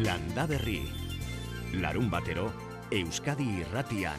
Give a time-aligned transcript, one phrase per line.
[0.00, 0.80] Landa Berri.
[1.76, 2.46] Larun batero,
[2.90, 4.16] Euskadi irratian.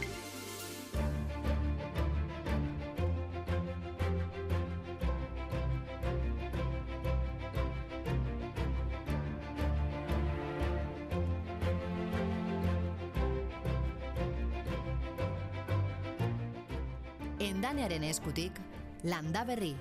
[17.42, 18.54] Endanearen eskutik,
[19.02, 19.74] landa berri.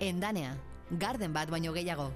[0.00, 0.56] Endanea,
[0.96, 2.08] garden bat baino gehiago.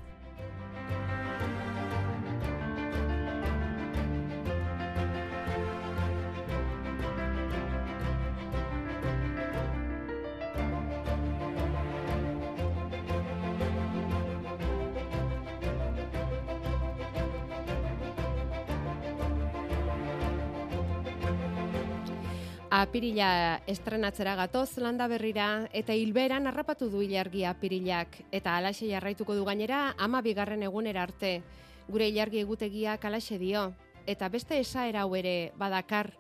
[22.99, 29.45] Apirila estrenatzera gatoz landa berrira eta hilberan harrapatu du ilargi apirilak eta alaxe jarraituko du
[29.47, 31.45] gainera ama bigarren egunera arte.
[31.87, 33.63] Gure ilargi egutegiak alaxe dio
[34.03, 36.11] eta beste esaera hau ere badakar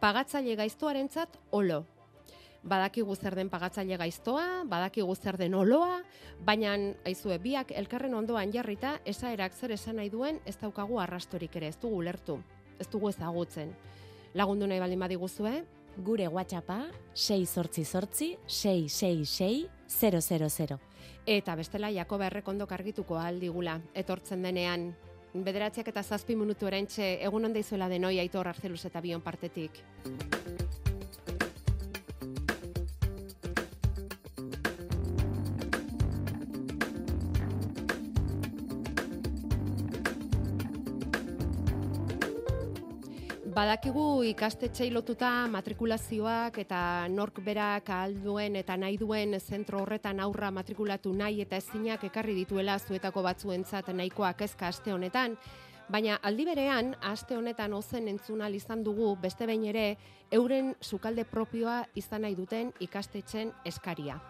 [0.00, 1.84] pagatzaile gaiztoarentzat olo.
[2.64, 6.02] Badaki zer den pagatzaile gaiztoa, badaki zer den oloa,
[6.40, 6.74] baina
[7.06, 11.78] aizue biak elkarren ondoan jarrita esaerak zer esan nahi duen ez daukagu arrastorik ere ez
[11.78, 12.42] dugu lertu,
[12.80, 13.76] ez dugu ezagutzen
[14.34, 15.64] lagundu nahi baldin badiguzue,
[16.00, 19.68] gure WhatsAppa 6 sortzi sortzi 666
[20.00, 20.78] 000.
[21.26, 24.90] Eta bestela Jakoba errekondo kargituko aldigula, etortzen denean,
[25.34, 29.82] bederatziak eta zazpi minutu erentxe, egun onda izuela denoi aitor arzeluz eta bion partetik.
[43.50, 51.10] Badakigu ikastetxei lotuta matrikulazioak eta nork berak alduen eta nahi duen zentro horretan aurra matrikulatu
[51.10, 55.34] nahi eta ezinak ekarri dituela zuetako batzuentzat nahikoa kezka aste honetan.
[55.90, 59.96] Baina aldi berean, aste honetan ozen entzuna izan dugu beste behin ere
[60.30, 64.20] euren sukalde propioa izan nahi duten ikastetxen eskaria.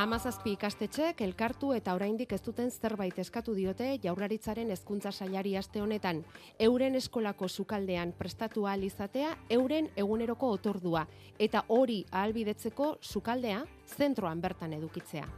[0.00, 6.22] Amazazpi ikastetxek elkartu eta oraindik ez duten zerbait eskatu diote jaurlaritzaren hezkuntza sailari aste honetan
[6.68, 11.04] euren eskolako sukaldean prestatu ahal izatea euren eguneroko otordua
[11.48, 13.60] eta hori ahalbidetzeko sukaldea
[13.98, 15.28] zentroan bertan edukitzea.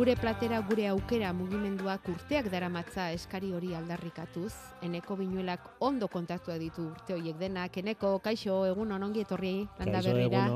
[0.00, 6.86] Gure platera gure aukera mugimenduak urteak daramatza eskari hori aldarrikatuz, eneko binuelak ondo kontaktua ditu
[6.86, 10.46] urte horiek denak, eneko, kaixo, egun ongi etorri, landa berrira,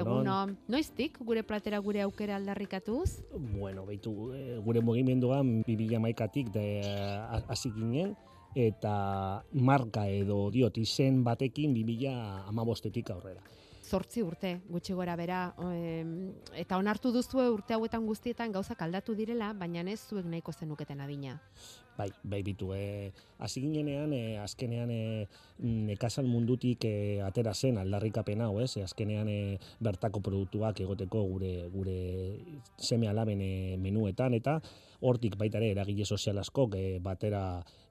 [0.00, 0.54] egunon.
[0.72, 3.20] Noiztik gure platera gure aukera aldarrikatuz?
[3.36, 8.16] Bueno, behitu, eh, gure mugimenduan bibila maikatik hasi ginen,
[8.56, 13.44] eta marka edo diot izen batekin bibila amabostetik aurrera
[13.86, 15.40] zortzi urte gutxi gora bera
[16.54, 21.38] eta onartu duzu urte hauetan guztietan gauzak aldatu direla, baina ez zuek nahiko zenuketen adina.
[21.96, 25.28] Bai, bai bitu, e, hasi ginenean, e, azkenean e,
[25.64, 28.76] nekazal mundutik e, atera zen aldarrikapen hau, ez?
[28.76, 31.96] E, azkenean e, bertako produktuak egoteko gure gure
[32.76, 33.40] seme alaben
[33.80, 34.58] menuetan, eta
[35.00, 37.42] hortik baita ere eragile sozial asko e, batera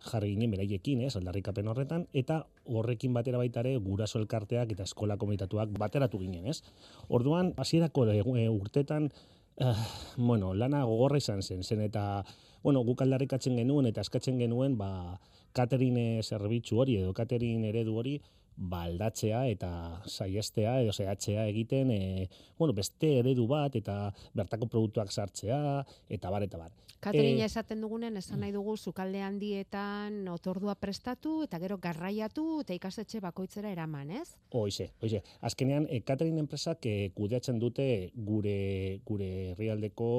[0.05, 1.16] jarri ginen beraiekin, ez?
[1.17, 6.61] Aldarrikapen horretan, eta horrekin batera baita ere guraso elkarteak eta eskola komunitatuak bateratu ginen, ez?
[7.09, 9.09] Orduan, hasierako e, urtetan,
[9.61, 9.75] uh,
[10.17, 12.23] bueno, lana gogorra izan zen, zen eta
[12.65, 15.19] bueno, guk aldarrikatzen genuen eta eskatzen genuen ba,
[15.53, 18.15] katerine zerbitzu hori edo katerin eredu hori
[18.55, 19.69] baldatzea eta
[20.07, 26.43] saiestea edo zehatzea egiten e, bueno, beste eredu bat eta bertako produktuak sartzea eta bar
[26.43, 26.71] eta bar.
[27.05, 32.73] Katerina e, esaten dugunen esan nahi dugu sukalde handietan otordua prestatu eta gero garraiatu eta
[32.77, 34.38] ikastetxe bakoitzera eraman, ez?
[34.55, 35.22] Hoize, hoize.
[35.45, 40.09] Azkenean e, Katerin enpresak e, kudeatzen dute gure gure herrialdeko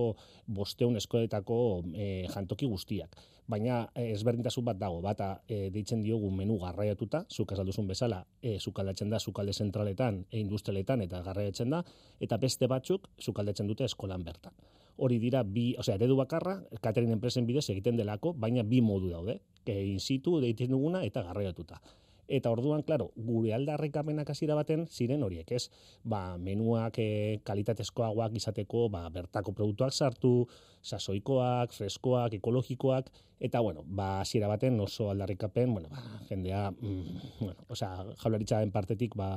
[0.47, 1.59] bosteun eskoletako
[1.95, 3.17] e, jantoki guztiak
[3.49, 8.59] baina eh, ezberdintasun bat dago, bata e, deitzen diogu menu garraiatuta, zuk azalduzun bezala, e,
[8.59, 11.83] sukaldatzen da sukalde zentraletan e industrialetan eta garraiatzen da,
[12.21, 14.55] eta beste batzuk sukaldatzen dute eskolan bertan.
[14.97, 19.41] Hori dira bi, osea, eredu bakarra, catering enpresen bidez egiten delako, baina bi modu daude,
[19.65, 21.81] e, in situ deitzen duguna eta garraiatuta.
[22.29, 25.69] Eta orduan, claro, gure aldarrikamenak hasiera baten ziren horiek, ez?
[26.03, 30.49] Ba, menuak e, kalitatezkoagoak izateko, ba, bertako produktuak sartu,
[30.83, 37.67] sasoikoak, freskoak, ekologikoak, eta, bueno, ba, hasiera baten oso aldarrikapen, bueno, ba, jendea, mm, bueno,
[37.69, 39.31] osea, jaularitzaren partetik, ba,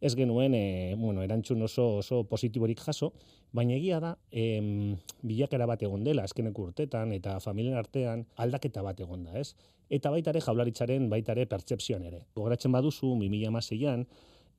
[0.00, 3.12] ez genuen e, bueno, erantzun oso oso positiborik jaso,
[3.54, 9.00] baina egia da em, bilakera bat egon dela azkeneko urtetan eta familien artean aldaketa bat
[9.00, 9.54] egon da, ez?
[9.94, 12.24] Eta baita ere jaularitzaren baita ere pertsepzioan ere.
[12.34, 14.06] Gogoratzen baduzu 2016an,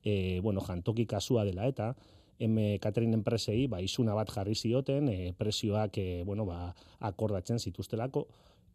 [0.02, 1.92] e, bueno, jantoki kasua dela eta
[2.38, 8.26] M Catering enpresei ba isuna bat jarri zioten, e, presioak e, bueno, ba, akordatzen zituztelako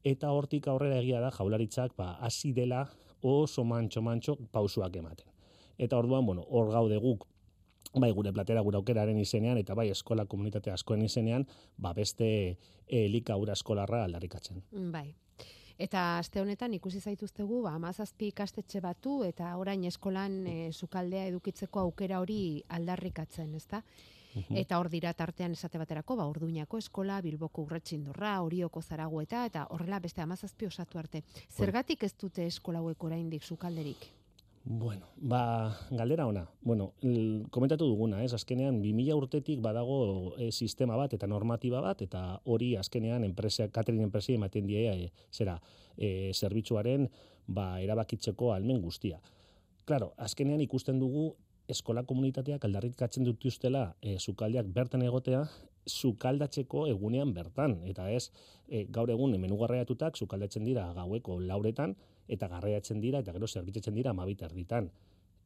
[0.04, 2.88] eta hortik aurrera egia da jaularitzak ba hasi dela
[3.22, 5.28] oso mantxo mantxo pausuak ematen.
[5.78, 7.26] Eta orduan, bueno, hor gaude guk
[7.94, 11.46] bai gure platera gure aukeraren izenean eta bai eskola komunitate askoen izenean,
[11.78, 12.58] ba beste
[12.88, 14.64] elikaura eskolarra aldarrikatzen.
[14.92, 15.14] Bai.
[15.82, 21.80] Eta aste honetan ikusi zaituztegu, ba 17 ikastetxe batu eta orain eskolan e, sukaldea edukitzeko
[21.80, 23.82] aukera hori aldarrikatzen, ezta?
[24.56, 30.00] Eta hor dira tartean esate baterako, ba Orduñako eskola, Bilboko Urretxindorra, Orioko Zaragoeta eta horrela
[30.00, 31.24] beste 17 osatu arte.
[31.50, 34.21] Zergatik ez dute eskola hauek oraindik sukalderik?
[34.64, 36.48] Bueno, ba, galdera ona.
[36.62, 36.94] Bueno,
[37.50, 38.34] komentatu duguna, ez?
[38.34, 44.04] Azkenean 2000 urtetik badago e, sistema bat eta normatiba bat eta hori azkenean enpresa catering
[44.06, 45.58] enpresei ematen die e, zera,
[45.98, 47.10] e, zerbitzuaren
[47.48, 49.18] ba erabakitzeko almen guztia.
[49.86, 51.32] Claro, azkenean ikusten dugu
[51.68, 55.42] eskola komunitateak aldarrikatzen dituztela e, sukaldeak bertan egotea
[55.90, 58.30] sukaldatzeko egunean bertan eta ez
[58.70, 61.96] e, gaur egun menu garraiatutak sukaldatzen dira gaueko lauretan
[62.28, 64.92] eta garraiatzen dira eta gero zerbitzatzen dira 12 erditan.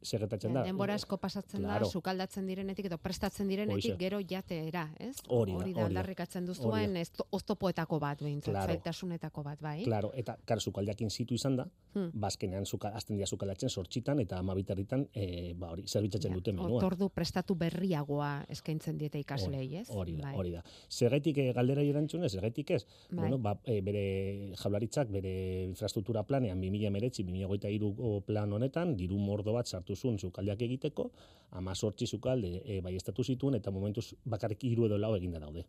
[0.02, 0.62] Zer gertatzen da?
[0.62, 1.86] Denbora asko pasatzen Claro.
[1.86, 3.96] da, sukaldatzen direnetik edo prestatzen direnetik Hoixe.
[3.98, 5.16] gero jateera, ez?
[5.28, 8.72] Hori da, hori da aldarrikatzen duzuen ez oztopoetako bat behintzat, Claro.
[8.72, 9.82] zailtasunetako bat, bai?
[9.84, 12.10] Claro, eta kar sukaldeak inzitu izan da, Hmm.
[12.12, 16.76] bazkenean suka, azten dira sukaldatzen sortxitan eta amabiterritan e, ba, hori, zerbitzatzen dute menua.
[16.76, 19.88] Otordu prestatu berriagoa eskaintzen diete ikaslei, ez?
[19.90, 20.34] Hori da, Bai.
[20.36, 20.62] hori da.
[20.90, 22.84] Zergaitik eh, galdera erantzunez, zergaitik ez?
[23.10, 23.20] Bai.
[23.22, 29.66] Bueno, ba, e, bere jaularitzak bere infrastruktura planean 2019 2023 plan honetan diru mordo bat
[29.66, 31.10] sartu zuen sukaldeak egiteko,
[31.52, 35.66] 18 sukalde e, baiestatu zituen eta momentuz bakarrik hiru edo lau eginda daude.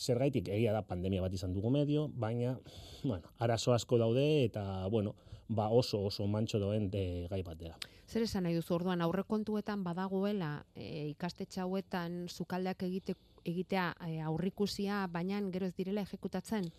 [0.00, 2.58] Zergaitik egia da pandemia bat izan dugu medio, baina
[3.02, 5.14] bueno, arazo asko daude eta bueno,
[5.48, 7.76] ba oso oso mantxo doen de gai bat dela.
[8.06, 13.14] Zer esan nahi duzu orduan aurrekontuetan badagoela e, ikastetxe hauetan sukaldeak egite,
[13.44, 16.70] egitea e, aurrikusia, baina gero ez direla ejekutatzen?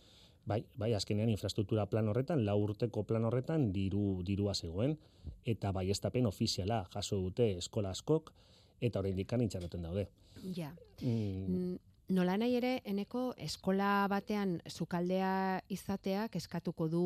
[0.46, 4.98] Bai, bai, azkenean infrastruktura plan horretan, lau urteko plan horretan diru dirua zegoen
[5.46, 8.34] eta baiestapen ofiziala jaso dute eskola askok
[8.82, 10.08] eta oraindik itxaroten daude.
[10.56, 10.72] Ja.
[11.02, 11.78] Mm,
[12.12, 17.04] Nola nahi ere, eneko eskola batean sukaldea izateak eskatuko du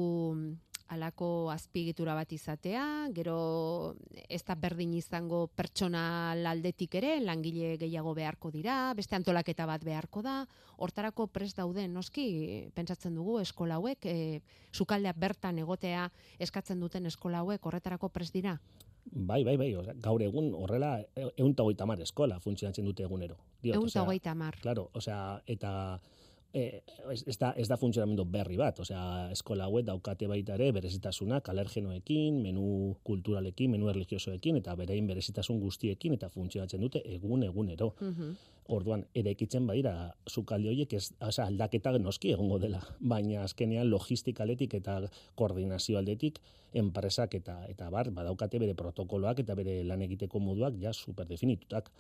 [0.93, 2.83] alako azpiegitura bat izatea,
[3.15, 3.95] gero
[4.29, 10.21] ez da berdin izango pertsonal aldetik ere, langile gehiago beharko dira, beste antolaketa bat beharko
[10.25, 10.37] da,
[10.77, 14.41] hortarako prest daude, noski, pentsatzen dugu eskola hauek, e,
[14.73, 16.09] sukaldea bertan egotea
[16.39, 18.59] eskatzen duten eskola hauek horretarako prest dira.
[19.05, 23.37] bai, bai, bai, osea, gaur egun horrela ehun eta hogeita hamar eskola funtzionatzen dute egunero.
[23.61, 24.57] Diot, eta hogeita hamar.
[24.61, 25.99] Claro, osea, eta
[26.55, 26.81] e,
[27.11, 29.03] ez, ez, da, ez da funtzionamendu berri bat, osea,
[29.35, 36.15] eskola hauek daukate baita ere berezitasunak alergenoekin, menu kulturalekin, menu religiosoekin, eta berein berezitasun guztiekin,
[36.19, 37.93] eta funtzionatzen dute egun egunero.
[37.99, 38.35] Mhm.
[38.65, 39.91] Orduan, eraikitzen badira
[40.25, 44.95] sukalde horiek ez, osea, aldaketa noski egongo dela, baina azkenean logistikaletik eta
[45.37, 46.39] koordinazio aldetik
[46.73, 51.91] enpresak eta eta bar badaukate bere protokoloak eta bere lan egiteko moduak ja super definitutak.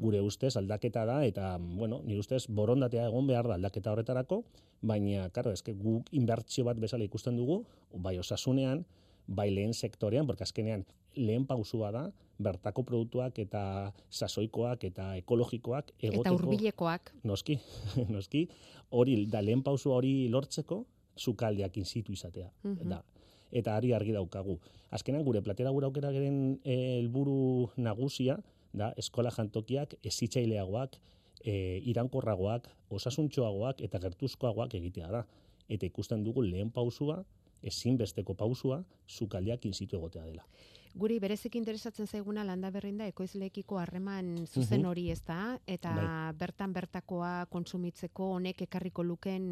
[0.00, 4.42] Gure ustez aldaketa da eta bueno, nire ustez borondatea egon behar da aldaketa horretarako,
[4.80, 8.86] baina claro, eske guk inbertsio bat bezala ikusten dugu, bai osasunean,
[9.26, 12.04] bai lehen sektorean, porque azkenean lehen pausua da,
[12.38, 16.22] bertako produktuak eta sasoikoak eta ekologikoak egoteko.
[16.22, 17.12] Eta hurbilekoak.
[17.24, 17.58] Noski,
[18.14, 18.46] noski,
[18.90, 20.84] hori da lehen pausua hori lortzeko
[21.16, 22.50] sukaldeak inzitu izatea.
[22.62, 22.88] Mhm.
[22.90, 23.02] Da,
[23.52, 24.58] eta ari argi daukagu.
[24.90, 28.38] Azkenan gure platera gura aukeraren eh, helburu nagusia
[28.74, 30.98] da eskola jantokiak ezitzaileagoak,
[31.44, 35.24] e, irankorragoak, osasuntxoagoak eta gertuzkoagoak egitea da.
[35.68, 37.22] Eta ikusten dugu lehen pausua,
[37.64, 40.44] ezinbesteko pausua, sukaldeak inzitu egotea dela.
[40.94, 46.04] Guri berezik interesatzen zaiguna landa berrin da ekoizleekiko harreman zuzen hori ez da, eta Bai.
[46.38, 49.48] bertan bertakoa kontsumitzeko honek ekarriko luken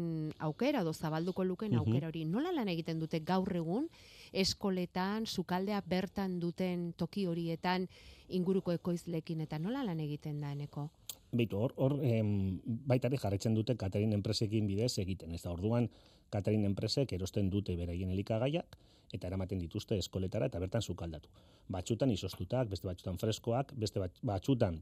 [0.47, 2.23] aukera, edo zabalduko luken aukera hori.
[2.23, 3.89] Nola lan egiten dute gaur egun,
[4.31, 7.89] eskoletan, sukaldea bertan duten toki horietan
[8.29, 10.87] inguruko ekoizleekin, eta nola lan egiten da eneko?
[11.33, 15.35] Beitu, hor, hor em, baita ere jarretzen dute Katerin enpresekin bidez egiten.
[15.35, 15.91] Ez da, orduan
[16.31, 18.79] Katerin enpresek erosten dute beraien elikagaiak
[19.13, 21.29] eta eramaten dituzte eskoletara eta bertan sukaldatu.
[21.71, 24.81] Batxutan izostutak, beste batxutan freskoak, beste bat- batxutan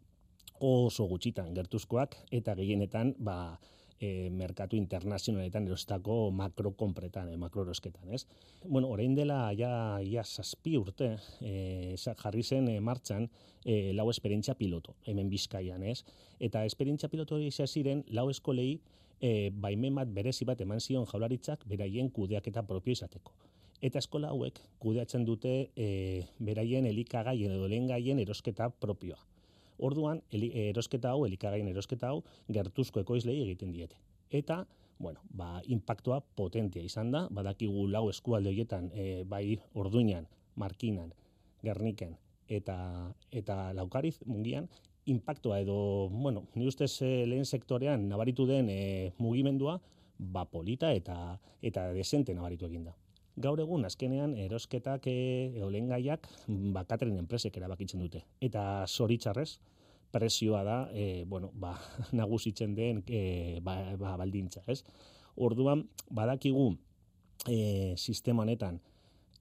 [0.62, 3.60] oso gutxitan gertuzkoak eta gehienetan ba,
[4.02, 8.26] e, merkatu internazionaletan erostako makro konpretan, e, makro erosketan, ez?
[8.66, 13.30] Bueno, orain dela ja, ja zazpi urte e, jarri zen e, martxan
[13.64, 16.02] e, lau esperientzia piloto, hemen bizkaian, ez?
[16.40, 18.74] Eta esperientzia piloto hori ziren lau eskolei
[19.22, 23.34] e, baimen bat berezi bat eman zion jaularitzak beraien kudeaketa propio izateko.
[23.82, 25.88] Eta eskola hauek kudeatzen dute e,
[26.40, 29.18] beraien elikagaien edo lehen erosketa propioa.
[29.82, 32.22] Orduan, erosketa hau, elikagain erosketa hau,
[32.54, 33.98] gertuzko ekoizlei egiten diete.
[34.30, 34.68] Eta,
[35.00, 41.10] bueno, ba, impactua potentia izan da, badakigu lau eskualde horietan, e, bai orduinan, markinan,
[41.66, 42.14] gerniken,
[42.48, 42.78] eta,
[43.32, 44.70] eta laukariz mungian,
[45.06, 49.80] impactua edo, bueno, ni ustez e, lehen sektorean nabaritu den e, mugimendua,
[50.22, 52.94] ba polita eta eta desente nabaritu egin da.
[53.40, 58.26] Gaur egun azkenean erosketak e, lehen gaiak bakateren enpresek erabakitzen dute.
[58.42, 59.60] Eta zoritzarrez,
[60.12, 61.78] presioa da, e, bueno, ba,
[62.20, 64.84] nagusitzen den e, ba, ba, baldintza, ez?
[65.36, 66.74] Orduan, badakigu
[67.48, 68.82] e, sistema honetan,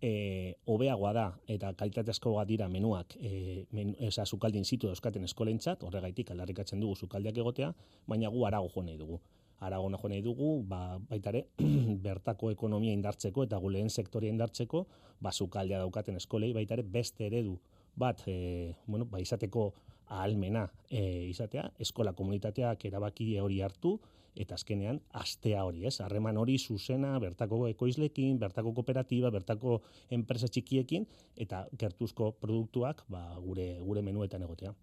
[0.01, 5.85] e, obeagoa da eta kalitatezko bat dira menuak e, men, eza, zukaldin zitu euskaten eskolentzat,
[5.85, 7.75] horregaitik aldarrikatzen dugu zukaldiak egotea,
[8.09, 9.21] baina gu arago jo nahi dugu.
[9.61, 11.47] Arago nahi nahi dugu, ba, baitare,
[12.07, 14.87] bertako ekonomia indartzeko eta guleen sektoria indartzeko,
[15.21, 17.59] ba, zukaldea daukaten eskolei, baitare, beste eredu
[17.97, 19.73] bat, e, bueno, ba, izateko
[20.11, 23.99] ahalmena e, izatea, eskola komunitateak erabaki hori hartu,
[24.39, 25.97] eta azkenean astea hori, ez?
[26.05, 29.81] Harreman hori zuzena bertako ekoizlekin, bertako kooperatiba, bertako
[30.15, 34.75] enpresa txikiekin eta gertuzko produktuak, ba, gure gure menuetan egotea.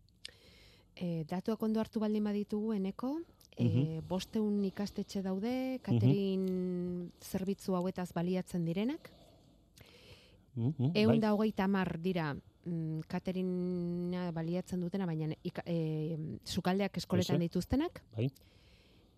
[0.98, 3.20] E, datuak ondo hartu baldin baditugu eneko,
[3.58, 9.12] e, bosteun ikastetxe daude, katerin zerbitzu hauetaz baliatzen direnak.
[10.56, 11.20] Mm -hmm, Egun bai.
[11.20, 15.36] da hogeita mar dira mm, katerina baliatzen dutena, baina
[15.66, 18.02] e, sukaldeak eskoletan dituztenak.
[18.16, 18.32] Bai.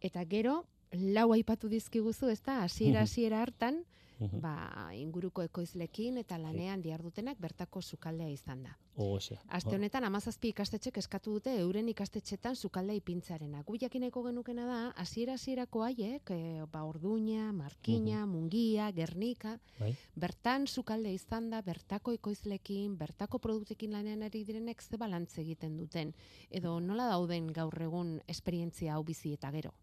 [0.02, 3.84] Eta gero, lau aipatu dizkiguzu, ez da, hasiera hasiera hartan,
[4.20, 8.76] ba, inguruko ekoizlekin eta lanean diardutenak bertako sukaldea izan da.
[9.00, 9.38] Oxe.
[9.56, 13.64] Aste honetan, amazazpi ikastetxek eskatu dute euren ikastetxetan sukaldea ipintzarena.
[13.64, 19.94] Gu jakineko genukena da, hasiera hasierako haiek, e, ba, orduña, markina, mungia, gernika, bai.
[20.16, 26.14] bertan sukaldea izan da, bertako ekoizlekin, bertako produktekin lanean ari direnek ze balantze egiten duten.
[26.50, 29.74] Edo nola dauden gaur egun esperientzia hau bizi eta gero?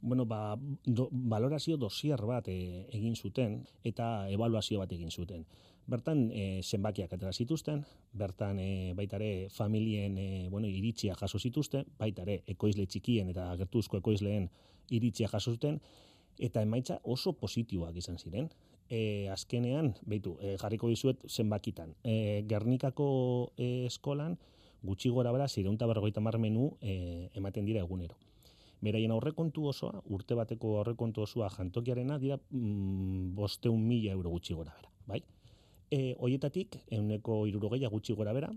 [0.00, 5.44] Bueno, ba, do, valorazio dosier bat e, egin zuten eta evaluazio bat egin zuten.
[5.88, 12.42] Bertan e, zenbakiak atera zituzten, bertan e, baitare familien e, bueno, iritzia jaso zituzten, baitare
[12.46, 14.50] ekoizle txikien eta gertuzko ekoizleen
[14.90, 15.80] iritzia jaso zuten,
[16.38, 18.50] eta emaitza oso positiboak izan ziren.
[18.88, 21.92] E, azkenean, behitu, e, jarriko dizuet zenbakitan.
[22.04, 24.38] E, Gernikako e, eskolan,
[24.82, 28.16] gutxi gora bera, zireunta berrogeita menu e, ematen dira egunero
[28.84, 34.74] beraien aurrekontu osoa, urte bateko aurrekontu osoa jantokiarena dira mm, bosteun mila euro gutxi gora
[34.76, 35.22] bera, bai?
[35.90, 38.50] E, oietatik, euneko irurogeia gutxi gora bera,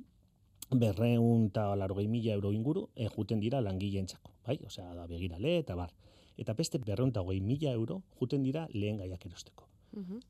[0.72, 4.60] berreun eta larogei mila euro inguru, e, juten dira langileen txako, bai?
[4.68, 5.94] Osea, da begirale eta bar.
[6.38, 9.68] Eta beste berreun eta hogei mila euro juten dira lehen gaiak erosteko.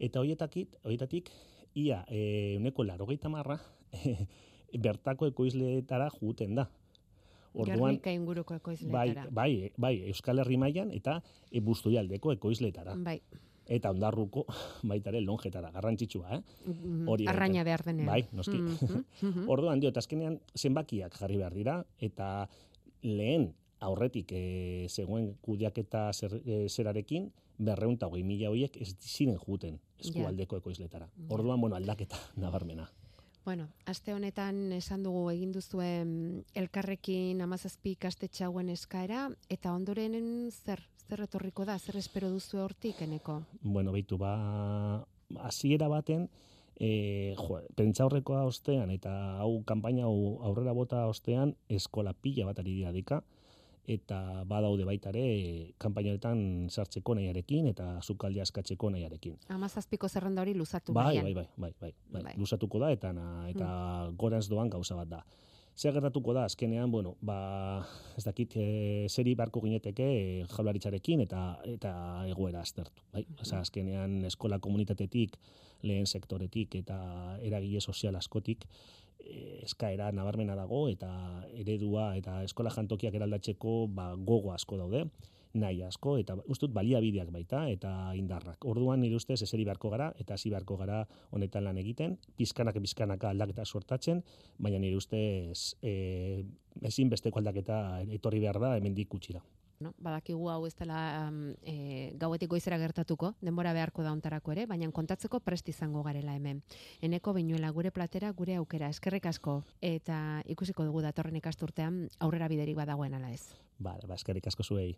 [0.01, 1.29] Eta hoietatik, hoietatik,
[1.77, 3.59] ia, e, euneko larogeita marra,
[4.85, 6.67] bertako ekoizleetara juten da.
[7.53, 9.27] Orduan, Gernika inguruko ekoizletara.
[9.27, 11.17] Bai, bai, bai, Euskal Herri mailan eta
[11.51, 12.95] e, Bustoialdeko ekoizletara.
[12.95, 13.17] Bai.
[13.71, 14.45] Eta ondarruko
[14.91, 16.41] baitare longetara, garrantzitsua, eh?
[16.65, 17.07] Mm-hmm.
[17.11, 18.07] Hori Arraina behar denean.
[18.07, 18.57] Bai, noski.
[18.57, 19.47] Mm -hmm.
[19.53, 22.47] Orduan, dio, azkenean zenbakiak jarri behar dira, eta
[23.01, 27.31] lehen aurretik e, zegoen kudiaketa zer, e, zerarekin,
[27.61, 31.09] berreun eta hogei mila horiek ez ziren juten eskualdeko ekoizletara.
[31.29, 32.89] Orduan, bueno, aldaketa nabarmena.
[33.43, 36.11] Bueno, aste honetan esan dugu egin duzuen
[36.53, 40.13] elkarrekin amazazpi ikastetxe hauen eskaera, eta ondoren
[40.51, 43.39] zer, zer etorriko da, zer espero duzu hortik, eneko?
[43.63, 44.35] Bueno, behitu, ba,
[45.41, 46.27] hasiera baten,
[46.77, 52.77] e, jo, pentsa horrekoa ostean, eta hau kanpaina aurrera bota ostean, eskola pila bat ari
[52.77, 53.23] dira dika,
[53.87, 59.37] eta badaude baita ere kanpainoetan sartzeko nahiarekin eta zukaldi askatzeko nahiarekin.
[59.49, 62.35] Amazazpiko zerrenda hori luzatu bai, bai, bai, bai, bai, bai, bai.
[62.37, 64.17] luzatuko da eta na, eta hmm.
[64.17, 65.23] gorantz doan gauza bat da.
[65.71, 67.85] Zer gertatuko da, azkenean, bueno, ba,
[68.19, 71.93] ez dakit, e, zeri barko gineteke e, jaularitzarekin eta eta
[72.29, 73.01] egoera aztertu.
[73.13, 73.23] Bai?
[73.25, 73.59] Hmm.
[73.61, 75.37] azkenean, eskola komunitatetik,
[75.81, 76.97] lehen sektoretik eta
[77.41, 78.67] eragile sozial askotik,
[79.65, 81.11] eskaera nabarmena dago eta
[81.53, 85.05] eredua eta eskola jantokiak eraldatzeko ba, gogo asko daude
[85.53, 88.65] nahi asko eta ustut baliabideak baita eta indarrak.
[88.65, 91.01] Orduan nire ustez eseri beharko gara eta hasi beharko gara
[91.31, 94.23] honetan lan egiten, pizkanak pizkanaka aldaketa sortatzen,
[94.57, 96.43] baina nire ustez e,
[96.81, 99.43] ezin besteko aldaketa etorri behar da hemendik gutxira.
[99.81, 104.67] No, badakigu hau ez dela um, e, gauetik goizera gertatuko, denbora beharko da ontarako ere,
[104.69, 106.61] baina kontatzeko prest izango garela hemen.
[107.01, 112.77] Eneko binuela gure platera, gure aukera, eskerrik asko, eta ikusiko dugu datorren ikasturtean aurrera biderik
[112.77, 113.47] badagoen ala ez.
[113.79, 114.93] Bale, ba, eskerrik asko zuei.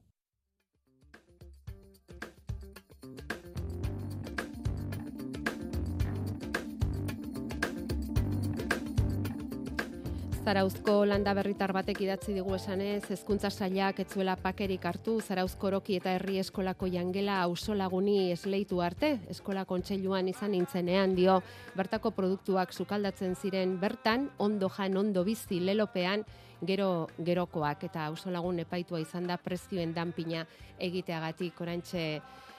[10.43, 16.11] Zarauzko landa berritar batek idatzi digu esanez, hezkuntza sailak etzuela pakerik hartu, Zarauzko oroki eta
[16.17, 21.37] herri eskolako jangela ausolaguni esleitu arte, eskola kontseiluan izan nintzenean dio,
[21.77, 26.25] bertako produktuak sukaldatzen ziren bertan, ondo jan, ondo bizi, lelopean,
[26.67, 30.43] gero gerokoak eta auzolagun epaitua izan da prezioen danpina
[30.77, 31.61] egiteagatik.
[31.63, 32.03] Orantxe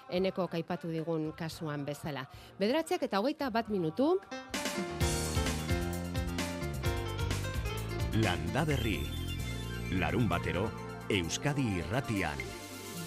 [0.08, 2.24] eneko kaipatu digun kasuan bezala.
[2.58, 4.14] Bederatziak eta hogeita bat minutu,
[8.23, 9.00] Landa Berri.
[9.99, 10.68] Larun batero,
[11.11, 12.38] Euskadi irratian.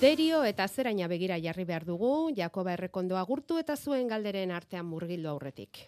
[0.01, 5.29] Derio eta zeraina begira jarri behar dugu, Jakoba errekondoa gurtu eta zuen galderen artean murgildu
[5.31, 5.85] aurretik.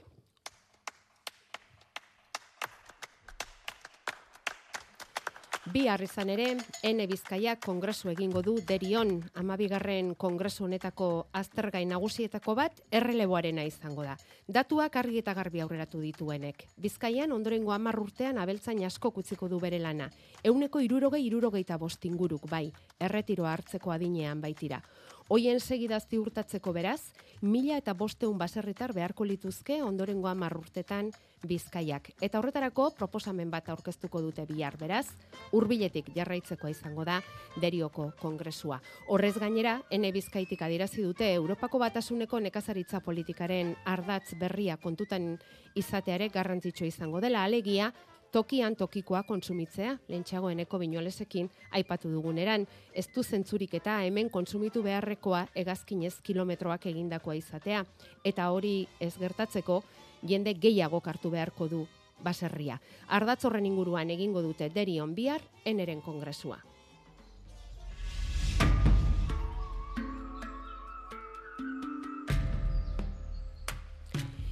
[5.70, 12.82] Bi izan ere, N Bizkaiak kongresu egingo du derion amabigarren kongresu honetako aztergai nagusietako bat
[12.90, 14.16] erreleboarena izango da.
[14.48, 16.66] Datuak argi eta garbi aurreratu dituenek.
[16.78, 20.10] Bizkaian ondorengo hamar urtean abeltzain asko kutziko du bere lana.
[20.44, 24.82] Euneko irurogei irurogeita bostinguruk bai, erretiroa hartzeko adinean baitira.
[25.30, 27.12] Hoien segidazti urtatzeko beraz,
[27.46, 31.12] mila eta bosteun baserritar beharko lituzke ondorengo hamar urtetan
[31.46, 32.10] bizkaiak.
[32.18, 35.06] Eta horretarako proposamen bat aurkeztuko dute bihar beraz,
[35.54, 37.20] hurbiletik jarraitzeko izango da
[37.62, 38.82] derioko kongresua.
[39.08, 45.36] Horrez gainera, ene bizkaitik adirazi dute Europako batasuneko nekazaritza politikaren ardatz berria kontutan
[45.78, 47.94] izateare garrantzitsu izango dela alegia,
[48.32, 55.46] tokian tokikoa kontsumitzea, lentsago eneko binolesekin aipatu duguneran, ez du zentzurik eta hemen kontsumitu beharrekoa
[55.56, 57.84] egazkinez kilometroak egindakoa izatea,
[58.24, 59.84] eta hori ez gertatzeko,
[60.24, 61.86] jende gehiago kartu beharko du
[62.24, 62.80] baserria.
[63.08, 66.60] Ardatzorren inguruan egingo dute derion bihar, eneren kongresua.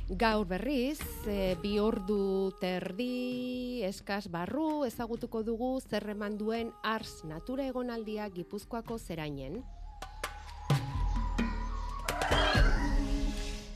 [0.07, 8.29] Gaur berriz, e, bi ordu terdi, eskas barru, ezagutuko dugu zerreman duen ars natura egonaldia
[8.31, 9.59] gipuzkoako zerainen.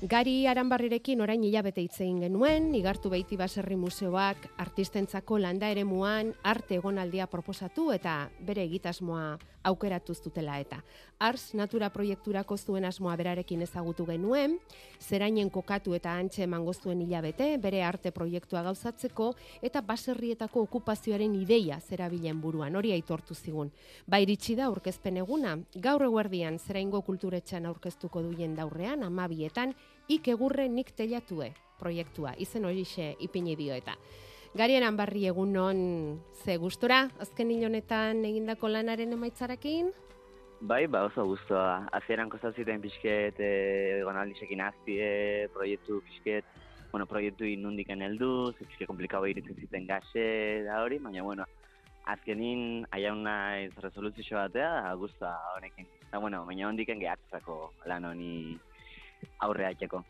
[0.02, 6.80] Gari aranbarrirekin orain hilabete hitzein genuen, igartu behiti baserri museoak artistentzako landa ere muan arte
[6.80, 10.82] egonaldia proposatu eta bere egitasmoa aukeratu zutela eta.
[11.20, 14.58] Ars Natura proiekturako zuen asmoa berarekin ezagutu genuen,
[15.00, 21.80] zerainen kokatu eta antxe emango zuen hilabete, bere arte proiektua gauzatzeko eta baserrietako okupazioaren ideia
[21.80, 23.72] zerabilen buruan, hori aitortu zigun.
[24.08, 29.76] Ba iritsi da aurkezpen eguna, gaur eguerdian zeraingo kulturetxan aurkeztuko duien daurrean, amabietan,
[30.08, 33.98] ik egurre nik telatue proiektua, izen hori xe ipini dio eta.
[34.52, 35.78] Garien anbarri egun non
[36.44, 39.94] ze gustora, azken honetan egindako lanaren emaitzarakin?
[40.60, 41.88] Bai, ba oso guztua.
[41.96, 46.46] Azieran kostaziten pixket, e, egon aldisekin azti, e, proiektu pixket,
[46.92, 50.26] bueno, proiektu inundiken heldu, ze pixket komplikau iritzen ziten gaxe,
[50.68, 51.48] da hori, baina, bueno,
[52.12, 55.88] azkenin aiauna ez resoluzio batea, da guztua honekin.
[56.12, 58.60] Da, bueno, baina hondiken gehatzako lan honi
[59.40, 60.04] aurre haiteko.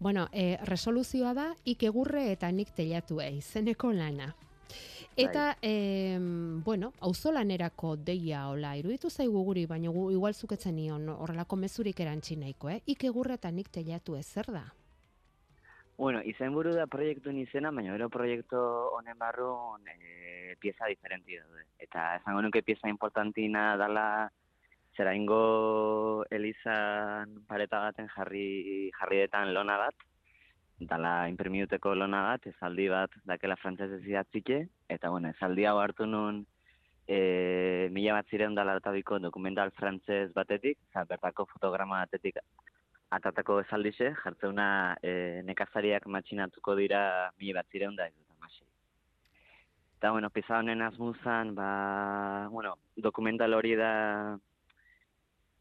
[0.00, 4.34] Bueno, e, resoluzioa da, ikegurre eta nik telatu izeneko lana.
[5.18, 6.16] Eta, e,
[6.64, 12.36] bueno, auzolanerako deia hola, iruditu zaigu guri, baina gu, igual zuketzen nion horrelako mezurik erantzi
[12.36, 12.78] nahiko, eh?
[12.86, 14.62] Ikegurre eta nik telatu ez zer da?
[15.98, 18.56] Bueno, izen buru da proiektu izena, baina ero proiektu
[18.94, 19.50] honen barru
[19.90, 21.64] e, pieza diferenti daude.
[21.82, 24.30] Eta esango nuke pieza importantina dala
[24.98, 29.94] zeraingo elizan pareta baten jarri jarrietan lona bat,
[30.90, 36.44] dala imprimiuteko lona bat, ezaldi bat dakela frantzese zidatzike, eta bueno, ezaldi hau hartu nun
[37.06, 42.42] e, mila bat ziren dala dokumental frantzez batetik, za, bertako fotograma batetik
[43.10, 48.14] atatako esaldixe, jartzeuna e, nekazariak matxinatuko dira mila bat ziren da, ez.
[49.98, 54.38] Eta, bueno, pisa honen azmuzan, ba, bueno, dokumental hori da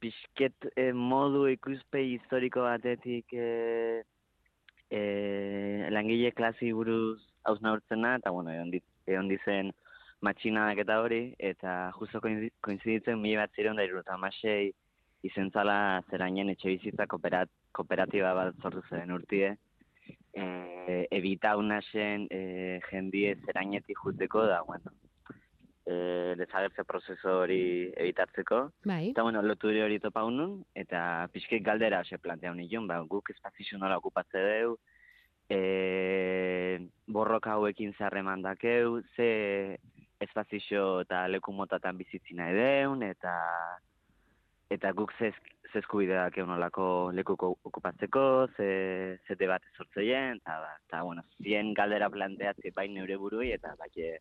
[0.08, 4.04] pixket e, modu ikuspe historiko batetik e,
[4.90, 5.02] e,
[5.92, 8.54] langile klasi buruz urtzena, eta bueno,
[9.08, 9.72] egon dizen
[10.24, 14.72] matxinadak eta hori, eta justo koinziditzen mila bat ziren da iruta amasei
[15.28, 19.54] izentzala zerainen etxe bizitza kooperat, kooperatiba bat sortu zen urtie,
[20.34, 20.46] e,
[21.20, 22.42] ebita unasen e,
[22.90, 24.94] jendie zerainetik juteko da, bueno,
[25.88, 27.62] e, desagertze prozesu hori
[27.96, 28.62] ebitatzeko.
[28.86, 29.12] Bai.
[29.14, 31.02] Eta, bueno, loture hori topa unun, eta
[31.34, 34.78] pixkik galdera ose plantea union, ba, guk espazio nola okupatze deu,
[35.50, 35.60] e,
[37.08, 39.80] borroka hauekin zarreman dakeu, ze
[40.20, 43.36] espazio eta leku motatan bizitzi nahi deun, eta
[44.70, 45.32] eta guk ze
[45.72, 51.74] ze eskubideak egun olako lekuko okupatzeko, ze, ze debate sortzeien, eta, ba, eta, bueno, zien
[51.76, 54.18] galdera planteatzi bain neure burui, eta bake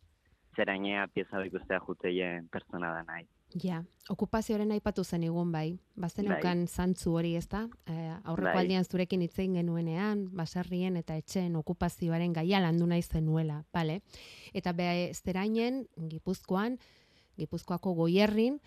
[0.57, 3.27] zerainea pieza ikustea juteien pertsona da nahi.
[3.63, 3.79] Ja,
[4.11, 5.77] okupazioaren aipatu zen egun bai.
[5.95, 6.65] Bazen Bai.
[6.67, 7.67] zantzu hori, ezta?
[7.87, 7.93] E,
[8.25, 8.65] aurreko Bai.
[8.65, 14.01] aldian zurekin hitz egin genuenean, basarrien eta etxeen okupazioaren gaia landu nahi zenuela, bale?
[14.53, 16.77] Eta be zerainen, Gipuzkoan,
[17.37, 18.59] Gipuzkoako goierrin,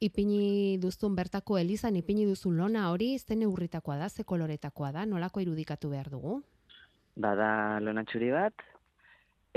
[0.00, 5.40] ipini duzun bertako elizan, ipini duzun lona hori, zen neurritakoa da, ze koloretakoa da, nolako
[5.40, 6.42] irudikatu behar dugu?
[7.16, 8.52] Bada lona txuri bat,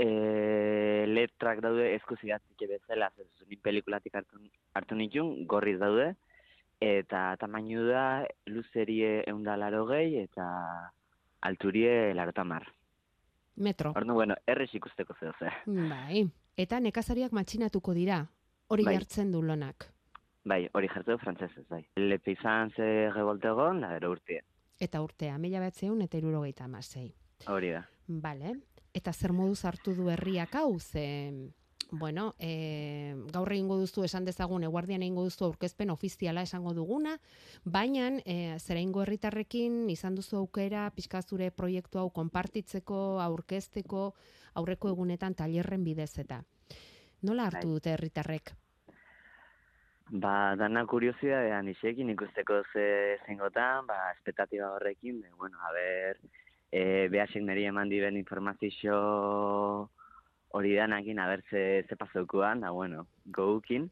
[0.00, 4.40] e, letrak daude eskuzigatzik bezala, ez ni pelikulatik hartu,
[4.74, 6.14] hartu nitun, gorriz daude,
[6.80, 10.46] eta tamainu da luzerie eunda laro gehi, eta
[11.46, 12.66] alturie larota mar.
[13.60, 13.92] Metro.
[13.96, 15.50] Ordu, bueno, errez ikusteko zeo ze.
[15.66, 16.24] Bai.
[16.56, 18.22] Eta nekazariak matxinatuko dira,
[18.68, 18.94] hori Bai.
[18.96, 19.90] jartzen du lonak.
[20.44, 21.82] Bai, hori jartzeu frantzesez, bai.
[22.00, 24.40] Lepe izan ze revolte egon, da ero urtie.
[24.80, 27.10] Eta urtea, mila batzeun eta irurogeita amasei.
[27.52, 27.84] Hori da.
[28.08, 28.54] Bale.
[28.94, 31.32] Eta zer moduz hartu du herriak hau, ze,
[31.90, 37.16] bueno, e, gaur egingo duzu esan dezagun, eguardian egingo duzu aurkezpen ofiziala esango duguna,
[37.64, 44.14] baina e, zera ingo herritarrekin izan duzu aukera, pixka zure proiektu hau konpartitzeko, aurkezteko,
[44.54, 46.42] aurreko egunetan tailerren bidez eta.
[47.22, 47.76] Nola hartu Bai.
[47.78, 48.54] dute herritarrek?
[50.10, 56.18] Ba, dana kuriosidadean isekin ikusteko ze zengotan, ba, espetatiba horrekin, de, bueno, a ber,
[56.72, 58.96] e, behasek niri eman diben informazio
[60.50, 63.90] hori danakin, a ber, ze, ze pasaukuan, da, bueno, goukin,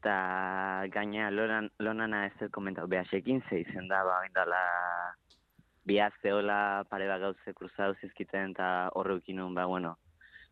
[0.00, 4.60] eta gaina lonan, lonana ez dut komentau behasekin, ze izen da, ba, indala,
[5.84, 9.96] bihazte hola pare bat gauze kruzau zizkiten, eta horrekin ba, bueno,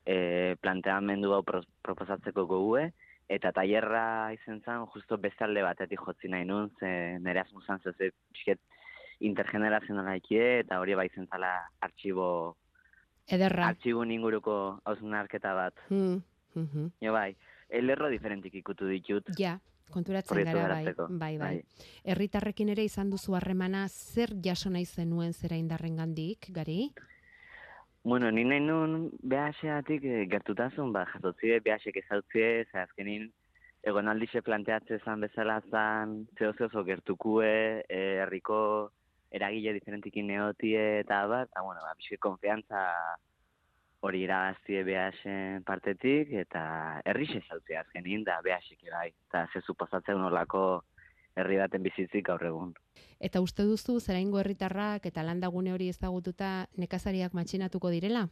[0.04, 2.90] e, planteamendu hau pro- proposatzeko gogue,
[3.28, 8.10] eta tailerra izen zen, justo bestalde batetik jotzi nahi nun, ze nire asmuzan ze ze
[8.32, 8.60] pixket
[9.22, 12.56] intergenerazionala ikie, eta hori bai izen zala artxibo,
[13.30, 13.68] Ederra.
[13.72, 15.74] artxibo inguruko hausnarketa bat.
[15.88, 16.22] Hmm,
[16.54, 16.88] mhm.
[17.02, 17.36] Jo bai,
[17.80, 19.58] lerro diferentik ikutu ditut, Ja,
[19.92, 21.06] konturatzen gara bai, garatzeko.
[21.10, 21.62] bai, bai.
[22.04, 26.92] Herritarrekin ere izan duzu harremana zer jaso nahi zenuen zera indarrengandik, gari?
[28.04, 33.28] Bueno, ni nahi nun BH-atik eh, gertutasun, ba, jatotzie, BH-ek ezautzie, ze azkenin,
[33.82, 36.52] egon aldixe planteatze zan bezala zan, zeo
[36.84, 38.90] gertukue, eh, herriko
[39.32, 42.82] eragile diferentikin neotie eta bat, eta, bueno, ba, pixke konfiantza
[44.02, 46.62] hori iragaztie BH-en partetik, eta
[47.06, 50.82] herrixe ezautzea azkenin, da BH-ek bai, eta ze suposatzen olako
[51.38, 52.72] herri baten bizitzik gaur egun.
[53.22, 58.26] Eta uste duzu zeraingo herritarrak eta landagune hori ezagututa nekazariak matxinatuko direla?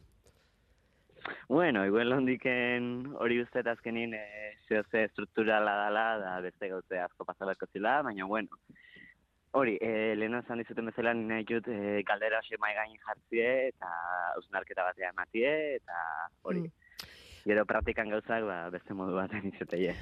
[1.47, 4.23] Bueno, igual londiken hori uste azkenin e,
[4.67, 8.57] zeo ze strukturala dala, da beste gauze asko pasabeko zila, baina bueno.
[9.51, 13.89] Hori, e, lehenu esan dizuten bezala nina ditut e, galdera hori mai gain jartzie eta
[14.37, 15.97] ausnarketa batea ematie eta
[16.47, 16.61] hori.
[16.69, 16.77] Mm.
[17.41, 19.95] Gero praktikan gauzak ba, beste modu baten izateie.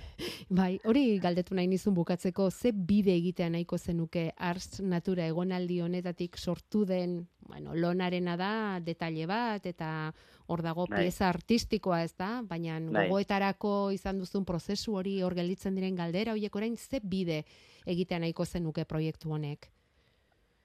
[0.52, 6.36] Bai, hori galdetu nahi nizun bukatzeko, ze bide egitea nahiko zenuke Ars Natura egonaldi honetatik
[6.38, 8.52] sortu den, bueno, lonarena da,
[8.84, 10.12] detalle bat, eta
[10.52, 11.06] hor dago Bai.
[11.06, 13.08] pieza artistikoa ez da, baina Bai.
[13.08, 17.46] gogoetarako izan duzun prozesu hori hor gelditzen diren galdera, horiek orain ze bide
[17.90, 19.70] egitea nahiko zenuke proiektu honek.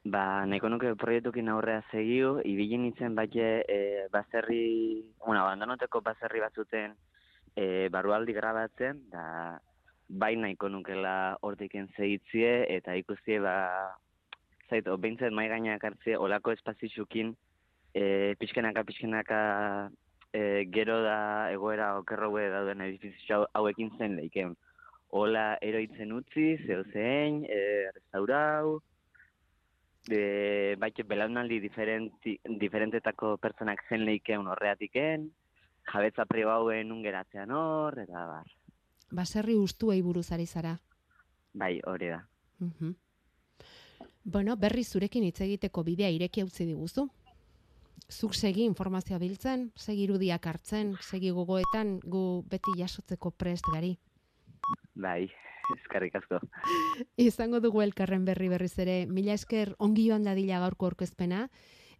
[0.04, 3.78] Ba, nahiko nuke proiektukin aurrea segiu, ibili nintzen baite e,
[4.12, 6.92] baserri, bueno, abandonoteko baserri batzuten
[7.56, 9.24] e, barrualdi grabatzen, da
[10.08, 13.56] bai nahiko nukela hortiken segitzie, eta ikustie, ba,
[14.68, 17.32] zait, behintzen mai gainak hartzie, olako espazitxukin,
[17.96, 18.04] e,
[18.40, 19.40] pixkenaka, pixkenaka,
[20.34, 24.52] e, gero da egoera okerrogue dauden edifizio hauekin zen leiken.
[25.14, 28.80] Ola eroitzen utzi, zeo zein, e, restaurau,
[30.08, 35.28] de baite belaunaldi diferenti, diferentetako pertsonak zen leikeun horreatiken,
[35.92, 38.50] jabetza pribauen ungeratzean hor, eta bar.
[39.14, 40.74] Baserri ustuei buruz ari zara.
[41.54, 42.20] Bai, hori da.
[42.58, 42.94] Mhm.
[44.24, 47.06] Bueno, berri zurekin hitz egiteko bidea ireki utzi diguzu.
[48.10, 53.94] Zuk segi informazioa biltzen, segi irudiak hartzen, segi gogoetan gu beti jasotzeko prest gari.
[54.94, 55.30] Bai,
[55.76, 56.40] eskarrik asko.
[57.16, 61.48] Izango dugu elkarren berri berriz ere, mila esker ongi joan dadila gaurko aurkezpena,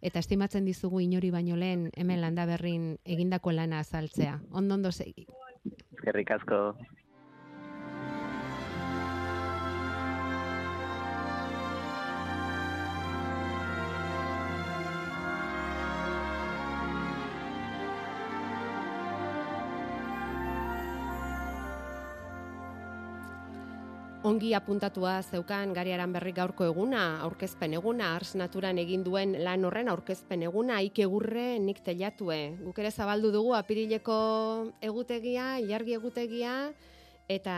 [0.01, 4.39] eta estimatzen dizugu inori baino lehen hemen landa berrin egindako lana azaltzea.
[4.51, 5.27] Ondo ondo segi.
[5.95, 6.75] eskerrik asko.
[24.25, 29.91] Ongi apuntatua zeukan gariaran berri gaurko eguna, aurkezpen eguna, Ars Naturan egin duen lan horren
[29.91, 32.39] aurkezpen eguna, Ike Gurre nik telatue.
[32.63, 34.15] Guk ere zabaldu dugu apirileko
[34.81, 36.55] egutegia, ilargi egutegia,
[37.29, 37.57] eta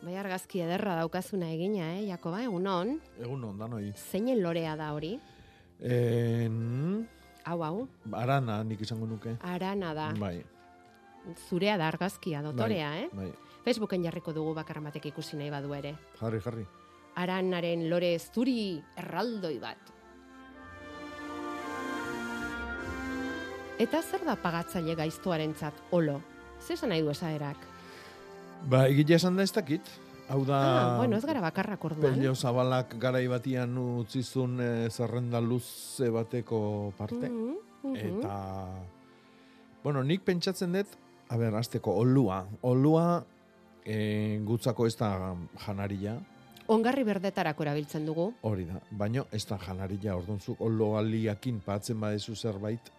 [0.00, 2.94] bai argazki ederra daukazuna egina, eh, Jakoba, egunon?
[3.20, 3.92] Egun on, danoi.
[3.92, 5.18] Zeinen lorea da hori?
[5.84, 7.04] En...
[7.44, 7.84] Hau, hau,
[8.16, 9.36] Arana nik izango nuke.
[9.44, 10.08] arana da.
[10.16, 10.38] Bai,
[11.50, 13.08] Zurea da argazkia, dotorea, eh?
[13.12, 13.28] bai.
[13.64, 15.94] Facebooken jarriko dugu bakarran batek ikusi nahi badu ere.
[16.20, 16.66] Jarri, jarri.
[17.20, 19.90] aranaren lore zuri erraldoi bat.
[23.80, 26.20] Eta zer da pagatzaile gaiztoarentzat olo?
[26.60, 27.66] Zer esan nahi du esaerak?
[28.68, 29.88] Ba, egitea esan da ez dakit.
[30.30, 30.58] Hau da...
[30.60, 32.14] ah, bueno, ez gara bakarrak orduan.
[32.14, 36.60] Pelio Zabalak garai batian utzizun e, zerrenda luze bateko
[36.98, 37.26] parte.
[37.26, 37.96] Mhm, mhm.
[37.96, 38.36] Eta,
[39.82, 40.94] bueno, nik pentsatzen dut,
[41.28, 42.44] a ber, azteko, olua.
[42.62, 43.24] Olua
[43.84, 45.34] e, gutzako ez da
[45.66, 46.18] janaria,
[46.70, 48.32] Ongarri berdetarako erabiltzen dugu.
[48.42, 48.80] hori da.
[48.92, 52.92] Baino ez da janaria, orduan zuk oloaliakin patzen badezu zerbait,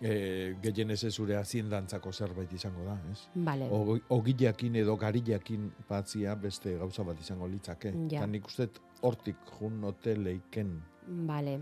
[0.00, 3.18] e, gehienez ez zure aziendantzako zerbait izango da, ez?
[3.34, 3.68] Vale.
[3.70, 7.92] Ogi- Ogileakin edo garileakin patzia beste gauza bat izango litzake.
[8.08, 8.22] Ja.
[8.22, 8.70] Eta nik uste
[9.02, 10.80] hortik jun ote leiken.
[11.26, 11.58] Vale.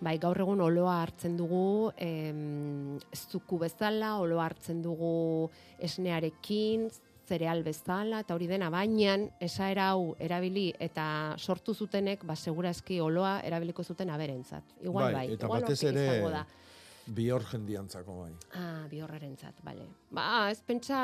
[0.00, 6.88] Bai, gaur egun oloa hartzen dugu, em, zuku bezala, oloa hartzen dugu esnearekin,
[7.28, 11.06] zereal bezala, eta hori dena bainan, esaera hau erabili eta
[11.38, 14.76] sortu zutenek, ba, segurazki oloa erabiliko zuten aberentzat.
[14.82, 16.44] Igual bai, eta igual batez ere da.
[17.06, 18.32] bihor jendiantzako bai.
[18.56, 19.86] Ah, bihorrarentzat, bale.
[20.14, 21.00] Ba, ez pentsa,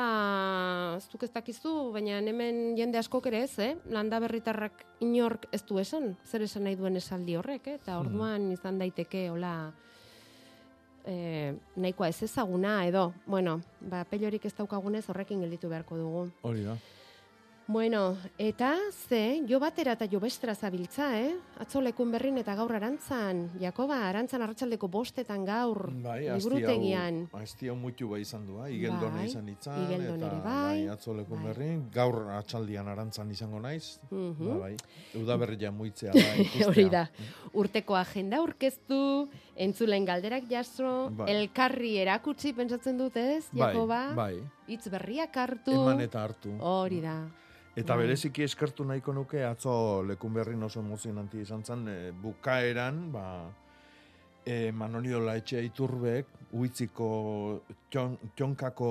[0.97, 3.75] ez duk ez dakizu, baina hemen jende askok ere ez, eh?
[3.93, 7.77] Landa berritarrak inork ez du esan, zer esan nahi duen esaldi horrek, eh?
[7.81, 9.71] Eta orduan izan daiteke, hola,
[11.05, 16.29] eh, nahikoa ez ezaguna, edo, bueno, ba, pelorik ez daukagunez horrekin gelditu beharko dugu.
[16.41, 16.77] Hori da.
[17.71, 18.73] Bueno, eta
[19.07, 21.29] ze, jo batera eta jo bestra zabiltza, eh?
[21.61, 27.29] Atzo lekun berrin eta gaur arantzan, Jakoba, arantzan arratsaldeko bostetan gaur, Bai, liburutegian.
[27.39, 31.35] asti hau mutu bai izan du, bai, igeldona Bai, izan itzan, eta ere bai, atzoleko
[31.35, 31.43] bai.
[31.45, 34.49] berrin, gaur atxaldian arantzan izango naiz, Mhm.
[34.49, 34.75] ba, bai,
[35.21, 36.67] udaberria muitzea da ikustea.
[36.67, 37.07] Hori da.
[37.53, 41.27] Urteko agenda aurkeztu, entzulen galderak jaso, Bai.
[41.33, 43.49] elkarri erakutsi pentsatzen dut, ez?
[43.51, 44.35] Bai, Jakoba, bai,
[44.67, 45.71] hitz berriak hartu.
[45.71, 46.53] eman eta hartu.
[46.59, 47.17] Hori da.
[47.75, 48.05] Eta Bai.
[48.05, 53.25] bereziki eskertu nahiko nuke atzo lekun berrin oso emozionanti izan zen, e, bukaeran, ba,
[54.45, 56.27] e, Manolio etxe iturbek,
[56.57, 57.07] uitziko
[57.91, 58.89] txon, txonkako,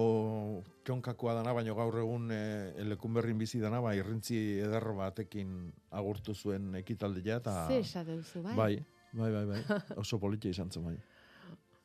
[0.87, 2.41] txonkakoa dana, baina gaur egun e,
[2.89, 7.57] lekun berrin bizi dana, ba, irrintzi eder batekin agurtu zuen ekitaldea, eta...
[7.69, 8.57] Ze esate duzu, bai?
[8.57, 8.75] bai,
[9.13, 10.99] bai, bai, bai, oso politia izan zen, bai.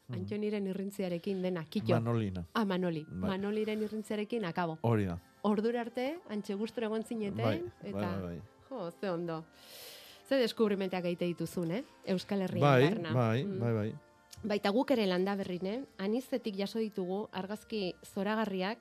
[0.15, 1.95] Antxoniren irrintziarekin dena, kitxo.
[1.95, 3.01] Manolina, ah, Manoli.
[3.09, 3.31] Bai.
[3.35, 4.77] Manoliren irrintziarekin akabo.
[4.85, 5.17] hori da.
[5.45, 7.97] Ordura arte, antxe gustura egon zineten, Bai, eta...
[7.97, 8.53] bai, bai, bai.
[8.69, 9.43] Jo, ze ondo.
[10.25, 11.83] Ze deskubrimenteak egite dituzun, eh?
[12.09, 13.13] Euskal Herrian Bai, barna.
[13.13, 13.59] bai, Mm.
[13.59, 13.93] bai, bai.
[14.43, 18.77] Baita guk ere landa berrine, anizetik jaso ditugu argazki zoragarriak,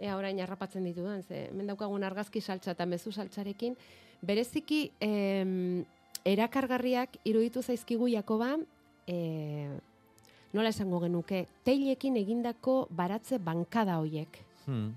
[0.00, 3.76] ea orain harrapatzen ditudan, ze hemen daukagun argazki saltza eta mezu saltzarekin,
[4.22, 5.84] bereziki em,
[6.24, 8.56] erakargarriak iruditu zaizkigu Jakoba,
[9.06, 9.68] e,
[10.52, 14.38] nola esango genuke, teilekin egindako baratze bankada hoiek.
[14.66, 14.94] Hmm.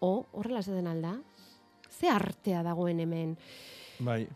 [0.00, 1.16] O, horrela ez den alda?
[1.90, 3.36] Ze artea dagoen hemen?
[4.00, 4.26] Bai,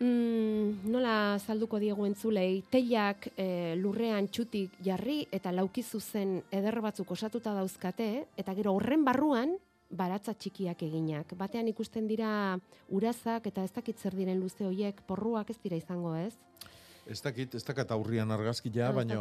[0.00, 7.10] Mm, nola salduko diegu entzulei, teilak e, lurrean txutik jarri eta lauki zuzen eder batzuk
[7.12, 8.06] osatuta dauzkate,
[8.40, 9.52] eta gero horren barruan
[9.92, 11.34] baratza txikiak eginak.
[11.36, 12.30] Batean ikusten dira
[12.88, 16.32] urazak eta ez dakit zer diren luze hoiek, porruak ez dira izango, ez?
[17.10, 19.16] Ez dakit, ez dakat aurrian argazkia, Ah, baina...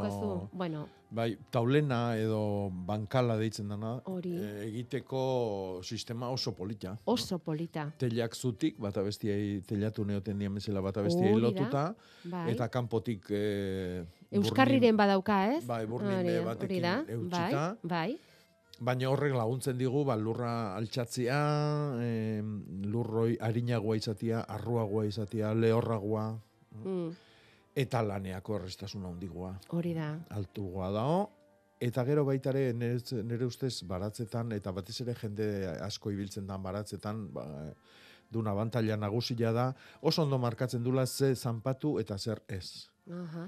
[0.54, 4.36] Bueno, Bai, taulena edo bankala deitzen dana, Hori.
[4.38, 6.98] eh, egiteko sistema oso polita.
[7.06, 7.88] oso polita.
[7.98, 11.84] Telak zutik, bata bestiai, telatu neoten dian bezala, bata bestiai Hori da, lotuta,
[12.26, 12.52] Bai.
[12.54, 13.26] eta kanpotik...
[13.32, 15.66] Eh, Euskarriren badauka, ez?
[15.66, 17.04] Bai, burnin batekin da.
[17.32, 18.20] Bai, bai.
[18.80, 21.40] Baina horrek laguntzen digu, ba, lurra altxatzea,
[22.06, 22.42] eh,
[22.86, 26.40] lurroi harinagoa izatea, arruagoa izatea, lehorragoa,
[26.86, 27.10] Mm,
[27.80, 29.54] eta laneako errestasuna handigoa.
[29.76, 30.10] hori da.
[30.36, 31.20] altugoa dao,
[31.80, 35.48] eta gero baitare nire, nire ustez baratzetan, eta batez ere jende
[35.86, 37.46] asko ibiltzen da baratzetan, ba,
[38.30, 42.90] duna abantaila nagusia da, oso ondo markatzen dula ze zanpatu eta zer ez.
[43.10, 43.48] Aha.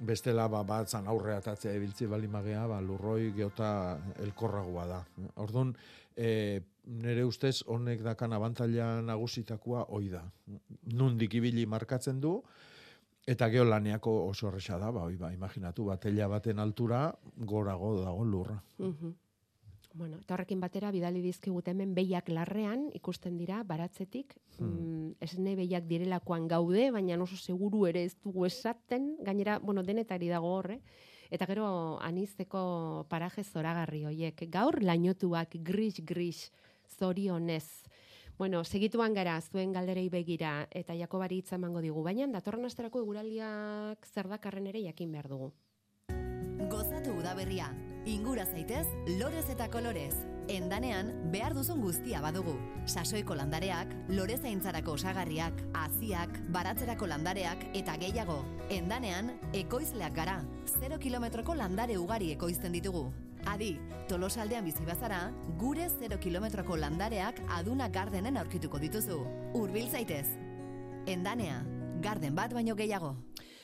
[0.00, 5.00] bestela ba, batzan aurre atatzea ibiltzi balimagea, ba, lurroi geota elkorragoa da.
[5.44, 5.74] Orduan,
[6.16, 10.22] e, nire ustez honek dakan abantaila nagusitakoa hoi da.
[10.96, 12.38] Nundik ibili markatzen du,
[13.26, 18.62] eta geolaneako oso horreza da, ba, ba, imaginatu, batella baten altura gorago dago lurra.
[18.78, 19.14] Mhm.
[19.94, 24.66] Bueno, eta horrekin batera, bidali dizkigut hemen behiak larrean, ikusten dira, baratzetik, Hmm.
[24.66, 30.28] mm, esne behiak direlakoan gaude, baina oso seguru ere ez dugu esaten, gainera, bueno, denetari
[30.28, 30.80] dago horre,
[31.30, 34.48] eta gero anizteko paraje zoragarri hoiek.
[34.50, 36.50] Gaur lainotuak gris-gris
[36.98, 37.81] zorionez.
[38.42, 44.08] Bueno, segituan gara, zuen galderei begira, eta Jakobari hitza emango digu, baina datorren asterako eguraldiak
[44.10, 45.52] zer dakarren ere jakin behar dugu.
[46.72, 47.68] Gozatu udaberria.
[48.10, 48.88] Ingura zaitez,
[49.20, 50.16] lorez eta kolorez.
[50.50, 52.56] Endanean, behar duzun guztia badugu.
[52.84, 58.40] Sasoiko landareak, lorez aintzarako osagarriak, aziak, baratzerako landareak eta gehiago.
[58.74, 60.40] Endanean, ekoizleak gara.
[60.80, 63.12] 0 kilometroko landare ugari ekoizten ditugu.
[63.50, 69.18] Adi, tolosaldean bizi bazara, gure 0 kilometroko landareak aduna gardenen aurkituko dituzu.
[69.58, 70.26] Urbil zaitez.
[71.10, 71.62] Endanea,
[72.04, 73.16] garden bat baino gehiago.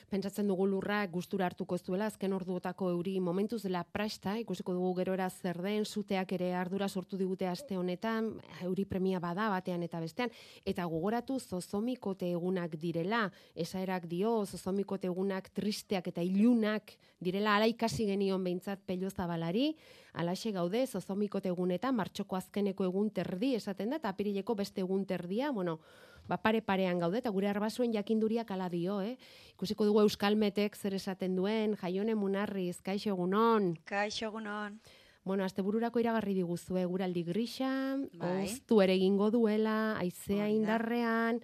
[0.08, 4.94] Pentsatzen dugu lurra gustura hartuko ez duela azken orduotako euri momentuz dela prasta, ikusiko dugu
[5.02, 8.30] gerora zer den, zuteak ere ardura sortu digute aste honetan,
[8.64, 10.32] euri premia bada batean eta bestean,
[10.64, 18.08] eta gogoratu zozomikote egunak direla, esaerak dio, zozomikote egunak tristeak eta ilunak direla, ala ikasi
[18.08, 19.74] genion behintzat pello zabalari,
[20.14, 25.52] alaxe gaude, zozomikote egunetan, martxoko azkeneko egun terdi esaten da, eta apirileko beste egun terdia,
[25.52, 25.82] bueno,
[26.28, 29.16] ba pare parean gaude eta gure arbasuen jakinduriak hala dio, eh?
[29.56, 33.74] Ikusiko dugu Euskalmetek zer esaten duen, Jaione Munarriz, kaixo egunon.
[33.88, 34.78] Kaixo egunon.
[35.24, 38.44] Bueno, astebururako iragarri diguzue guraldi grisa, Bai.
[38.46, 40.56] oztu ere egingo duela, aizea Hori da.
[40.56, 41.40] indarrean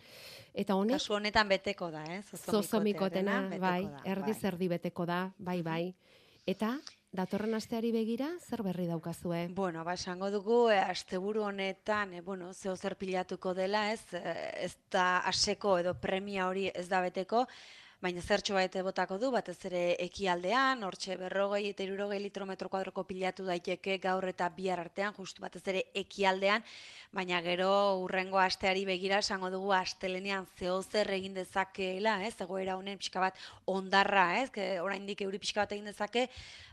[0.55, 2.23] eta honek Kasu honetan beteko da, eh?
[2.23, 4.69] zozomikotena, bai, erdi bai.
[4.69, 5.95] beteko da, bai, bai.
[6.47, 6.79] Eta
[7.15, 9.47] datorren asteari begira zer berri daukazue?
[9.55, 14.35] Bueno, ba, esango dugu, e, asteburu honetan, e, bueno, zeo zer pilatuko dela, ez, e,
[14.67, 17.47] ez da aseko edo premia hori ez da beteko,
[18.05, 23.07] baina zertxo baite botako du, batez ere ekialdean, hortxe berrogei eta irurogei litro metro kuadroko
[23.09, 26.67] pilatu daiteke gaur eta bihar artean, justu batez ere ekialdean,
[27.17, 27.71] baina gero
[28.03, 33.41] urrengo asteari begira esango dugu astelenean zeo zer egin dezakeela, ez, egoera honen pixka bat
[33.73, 36.27] ondarra, ez, que oraindik euri pixka bat egin dezake,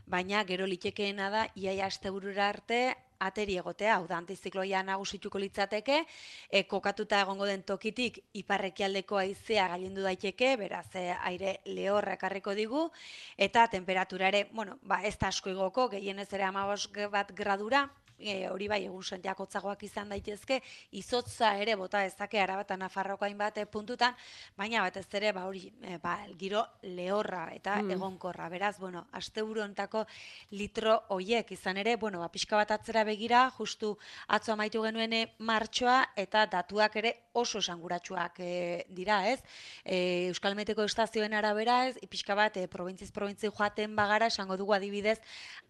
[0.04, 2.82] baina gero litekeena da iaia asteburura arte
[3.26, 6.02] ateri egotea, hau da antizikloia nagusituko litzateke,
[6.50, 12.88] e, kokatuta egongo den tokitik iparrekialdeko haizea gailendu daiteke, beraz e, aire lehorra ekarriko digu,
[13.36, 17.88] eta temperatura ere, bueno, ba, ez da asko igoko, gehienez ere amabos bat gradura,
[18.22, 20.60] e, hori bai egun sentiak hotzagoak izan daitezke,
[20.92, 24.14] izotza ere bota ezake arabata Nafarroko hainbat eh, puntutan,
[24.56, 27.90] baina batez ere ba hori e, ba, giro lehorra eta Mm.
[27.90, 28.48] egonkorra.
[28.48, 30.06] Beraz, bueno, asteburu hontako
[30.50, 33.96] litro hoiek izan ere, bueno, ba, pixka bat atzera begira, justu
[34.28, 39.40] atzo amaitu genuen martxoa eta datuak ere oso esanguratsuak e, dira, ez?
[39.84, 44.74] E, Euskal Meteko estazioen arabera, ez, pixka bat e, probintziz probintzi joaten bagara, esango dugu
[44.74, 45.18] adibidez,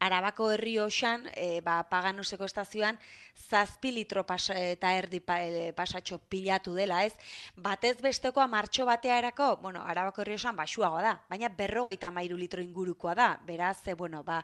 [0.02, 2.98] Arabako herri osan, e, ba, Paganoseko estazioan,
[3.48, 7.14] zazpi litro pas, eta erdi pa, e, pasatxo pilatu dela, ez?
[7.56, 13.14] Batez bestekoa martxo batearako, bueno, Arabako herri osan basuagoa da, baina berrogeita mairu litro ingurukoa
[13.14, 14.42] da, beraz, e, bueno, ba,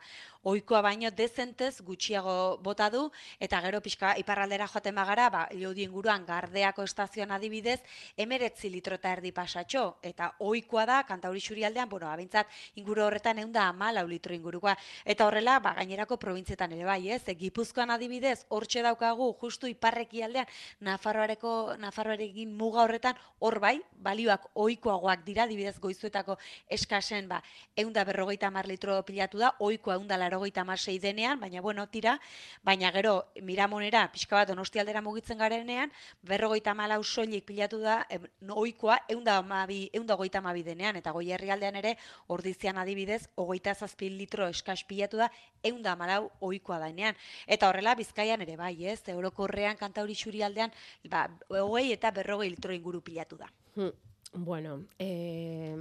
[0.48, 3.08] oikoa baino dezentez gutxiago bota du,
[3.40, 7.80] eta gero pixka iparraldera joaten bagara, ba, Lodi inguruan gardeako estazioan adibidez,
[8.16, 13.52] emeretzi litro eta erdi pasatxo, eta oikoa da, kantauri xurialdean, bueno, abintzat inguru horretan egun
[13.52, 18.46] da amalau litro ingurukoa, eta horrela, ba, gainerako probintzietan ere bai, ez, e, Gipuzkoan adibidez,
[18.48, 20.46] hortxe daukagu, justu iparreki aldean,
[20.80, 27.42] Nafarroareko, Nafarroarekin muga horretan, hor bai, balioak oikoagoak dira, adibidez goizuetako eskasen, ba,
[27.76, 31.86] egun da berrogeita mar litro pilatu da, oikoa egun da larogeita amasei denean, baina bueno,
[31.88, 32.18] tira,
[32.64, 38.58] baina gero, miramonera, pixka bat donostialdera mugitzen garenean, berrogeita malau soilik pilatu da, em, no,
[38.64, 41.96] oikoa egun da, amabi, egun da hogeita amabi denean, eta goi herrialdean ere,
[42.28, 45.30] ordizian adibidez, hogeita zazpi litro eskas pilatu da,
[45.62, 47.16] egun da amalau oikoa denean.
[47.46, 50.74] Eta horrela, bizkaian ere bai, ez, eurokorrean, kantauri xurialdean,
[51.10, 53.50] ba, hogei eta berrogei litro inguru pilatu da.
[53.76, 53.92] Hmm,
[54.32, 55.76] Bueno, eh,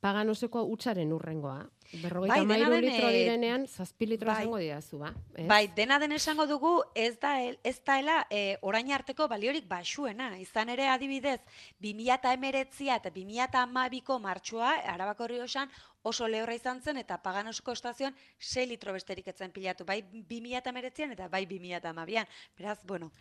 [0.00, 1.64] paganoseko utxaren urrengoa.
[2.02, 4.40] Berrogeita Bai, mairu litro eh, direnean, zazpi litro bai.
[4.42, 5.12] izango didazu, ba.
[5.36, 5.46] ez?
[5.48, 10.32] Bai, dena den esango dugu, ez da el- ez daela e, orain arteko baliorik basuena.
[10.38, 11.40] Izan ere adibidez,
[11.80, 15.70] 2019 eta 2012ko martxoa Arabako Rioxan
[16.02, 21.28] oso lehorra izan zen eta Paganosko estazioan 6 litro besterik etzen pilatu, bai 2019an eta
[21.28, 22.26] bai 2012an.
[22.58, 23.12] Beraz, bueno,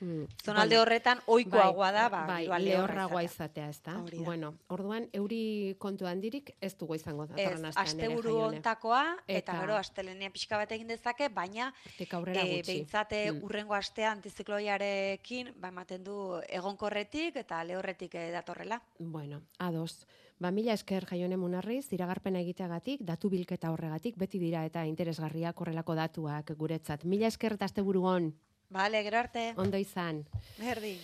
[0.00, 0.24] Mm.
[0.44, 3.68] Zonalde Bueno, horretan ohikoagoa da, ba, bai, lehorragoa izatea.
[3.68, 4.02] izatea, ez da?
[4.02, 4.24] Hori da.
[4.24, 8.56] Bueno, orduan, euri kontu handirik ez dugu izango datorren astean asteburu jaione.
[8.58, 12.62] ontakoa, eta, Eta- gero astelenia pixka bat egin dezake, baina e, gutxi.
[12.66, 13.42] behintzate Mm.
[13.44, 18.82] urrengo astea antizikloiarekin ba, ematen du egonkorretik eta lehorretik eh, datorrela.
[18.98, 20.06] Bueno, ados.
[20.38, 25.94] Ba, mila esker jaione munarriz, iragarpena egiteagatik, datu bilketa horregatik, beti dira eta interesgarriak horrelako
[25.94, 27.04] datuak guretzat.
[27.04, 28.34] Mila esker eta asteburu on,
[28.70, 29.52] Bale, gero arte.
[29.56, 30.24] ondo izan.
[30.58, 30.98] Berdin.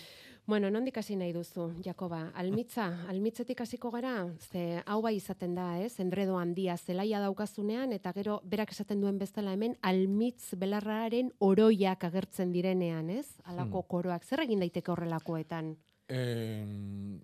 [0.45, 2.31] Bueno, nondik hasi nahi duzu, Jakoba?
[2.35, 5.93] Almitza, almitzetik hasiko gara, ze hau bai izaten da, ez?
[6.03, 12.51] Enredo handia zelaia daukazunean, eta gero berak esaten duen bezala hemen, almitz belarraren oroiak agertzen
[12.51, 13.37] direnean, ez?
[13.45, 13.87] Alako Hmm.
[13.87, 15.77] koroak, zer egin daiteke horrelakoetan?
[16.09, 16.65] Eh,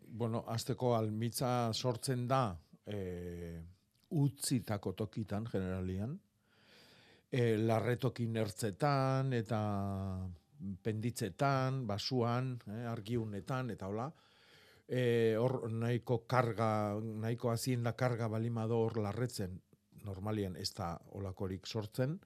[0.08, 3.62] bueno, azteko almitza sortzen da eh,
[4.12, 6.20] utzitako tokitan, generalian.
[7.32, 9.60] Eh, larretokin ertzetan eta
[10.82, 14.08] penditzetan, basuan, eh, argiunetan, eta hola.
[14.88, 19.62] Eh, hor nahiko karga, nahiko hazienda karga balimado hor larretzen,
[20.04, 22.20] normalian ez da olakorik sortzen.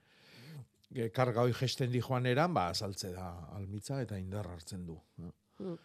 [0.94, 4.96] E, karga hoi gesten di joan eran, ba, saltze da almitza eta indar hartzen du.
[5.18, 5.78] Mm.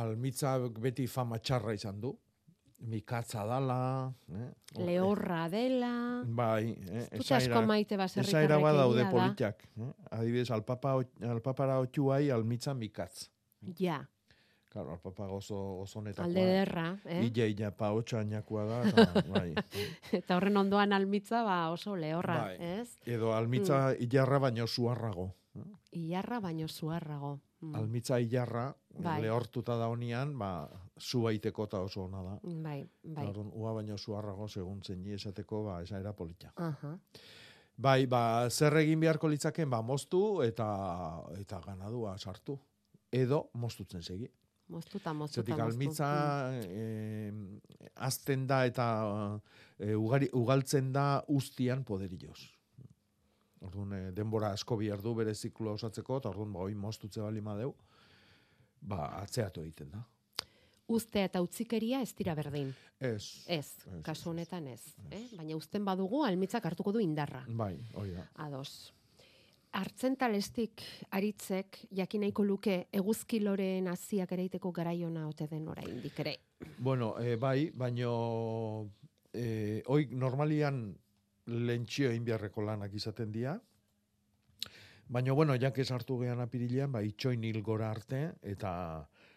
[0.00, 2.14] Almitza beti fama txarra izan du.
[2.80, 4.12] Mikatza dala.
[4.28, 4.50] Eh?
[4.76, 6.22] Hor, Lehorra dela...
[6.26, 7.06] Bai, eh?
[7.16, 9.12] Dut asko maite baserritarrek Esaira badaude egia da.
[9.14, 9.62] politiak.
[9.80, 9.92] Eh?
[10.10, 10.96] Adibidez, alpapa,
[11.30, 13.28] alpapara otxuai almitza mikatz.
[13.78, 14.02] Ja,
[14.74, 16.24] Claro, alpapa gozo, gozonetakoa.
[16.26, 17.20] alde derra, eh?
[17.28, 19.52] Ille, illa, pa, otxainakoa da, eta, bai.
[20.18, 22.56] Eta horren ondoan almitza, ba, oso lehorra, Bai.
[22.80, 22.96] ez?
[23.06, 24.02] Edo almitza Mm.
[24.08, 25.28] ilarra baino zuarrago.
[25.92, 27.38] Ilarra baino zuarrago.
[27.60, 27.74] Mm.
[27.76, 29.20] Almitza ilarra, Bai.
[29.22, 30.68] lehortuta da honian, ba,
[31.00, 32.34] zu baiteko eta oso ona da.
[32.42, 33.26] Bai, bai.
[33.26, 36.52] Orduan, ua baino zuarrago, segun zein esateko, ba, esa era polita.
[36.56, 36.98] Aha.
[37.76, 40.68] Bai, ba, zer egin beharko litzaken, ba, moztu eta
[41.40, 42.58] eta ganadua sartu.
[43.10, 44.28] Edo, moztutzen segi.
[44.68, 45.64] Moztuta, moztuta, Zetik moztu.
[45.64, 46.06] almitza
[46.50, 46.60] Mm.
[46.70, 48.86] eh, azten da eta
[49.78, 52.38] eh, ugari, ugaltzen da ustian poderilloz.
[53.60, 57.40] Orduan, eh, denbora asko bihar du bere ziklo osatzeko, eta orduan, ba, hoi moztutze bali
[57.40, 57.74] madeu,
[58.80, 60.04] ba, atzeatu egiten da.
[60.86, 62.74] Uztea eta utzikeria ez dira berdin.
[63.00, 63.44] Ez.
[63.46, 64.82] Ez, Ez, kasu ez, honetan ez.
[65.10, 65.22] Eh?
[65.36, 67.44] Baina uzten badugu, almitzak hartuko du indarra.
[67.48, 68.26] Bai, hori da.
[68.44, 68.92] Ados.
[69.74, 70.84] Artzen talestik
[71.16, 76.36] aritzek, jakin nahiko luke, eguzki loreen haziak ereiteko garaiona ote den oraindik ere.
[76.78, 78.90] Bueno, e, bai, baino
[79.32, 80.84] e, oik normalian
[81.46, 83.56] lentsio egin beharreko lanak izaten dira.
[85.08, 88.70] Baina, bueno, jak ez hartu gehan apirilean, ba, itxoin hil gora arte, eta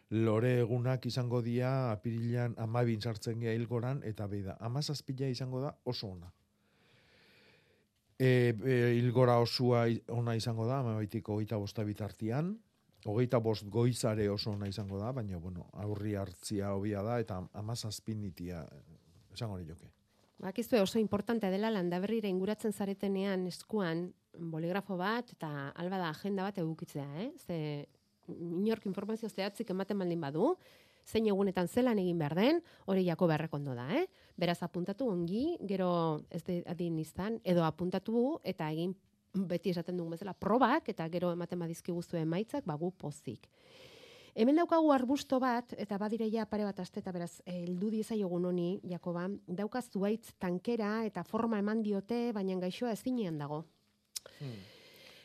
[0.10, 5.74] lore egunak izango dira apirilean amabin sartzen gea hil goran, eta beida, amazazpila izango da
[5.84, 6.32] oso ona.
[8.18, 12.56] E, e, hil gora osua ona izango da, amabaitiko hogeita bosta bitartian,
[13.06, 18.66] hogeita bost goizare oso ona izango da, baina, bueno, aurri hartzia hobia da, eta amazazpinitia
[19.34, 19.92] esango joke.
[20.40, 26.58] Bakizue oso importante dela landaberrira inguratzen zaretenean eskuan boligrafo bat eta alba da agenda bat
[26.62, 27.32] edukitzea, eh?
[27.42, 27.58] Ze
[28.28, 30.54] inork informazio zehatzik ematen baldin badu,
[31.08, 34.06] zein egunetan zelan egin behar den, hori jako beharrekondo da, eh?
[34.38, 38.96] Beraz apuntatu ongi, gero ez de adin izan, edo apuntatu eta egin
[39.48, 43.48] beti esaten dugun bezala probak eta gero ematen badizkiguzue emaitzak, bagu pozik.
[44.38, 48.68] Hemen daukagu arbusto bat, eta badire ja pare bat aste eta beraz, heldu diezaiogun honi,
[48.86, 53.64] Jakoba, dauka zuaitz tankera eta forma eman diote, baina gaixoa ezinean dago.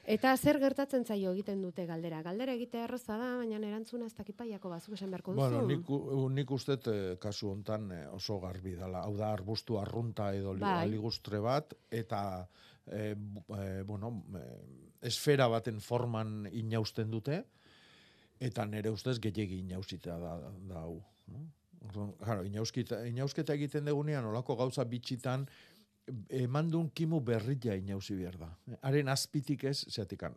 [0.04, 2.22] Eta zer gertatzen zaio egiten dute galdera?
[2.26, 5.44] Galdera egitea erraza da, baina erantzuna ez dakipa Jakoba, zuk esan beharko duzu.
[5.44, 5.92] Bueno, nik,
[6.40, 9.04] nik uste eh, kasu hontan eh, oso garbi dela.
[9.06, 10.88] Hau da, arbustu arrunta edo Bai.
[10.90, 12.48] ligustre bat, eta,
[13.14, 14.10] bu- eh, bueno,
[15.00, 17.44] esfera baten forman inausten dute,
[18.42, 20.36] eta nire ustez gehiagi inausita da,
[20.66, 20.98] da hau.
[21.30, 21.48] no?
[22.18, 25.48] Claro, inauskita, inausketa egiten degunean, olako gauza bitxitan,
[26.28, 28.48] emandun kimu berria inausi behar da.
[28.82, 30.34] Haren azpitik ez, zeatikan,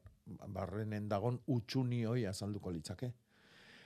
[0.48, 3.12] barrenen dagon utxuni hoi azalduko litzake.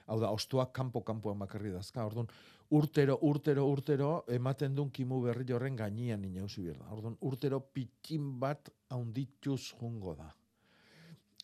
[0.09, 2.05] Hau da, ostuak kanpo-kanpoan bakarri dazka.
[2.05, 2.29] Orduan,
[2.73, 6.89] urtero, urtero, urtero, ematen duen kimu berri horren gainean inauzi behar da.
[6.95, 10.31] Orduan, urtero pitin bat haundituz jungo da.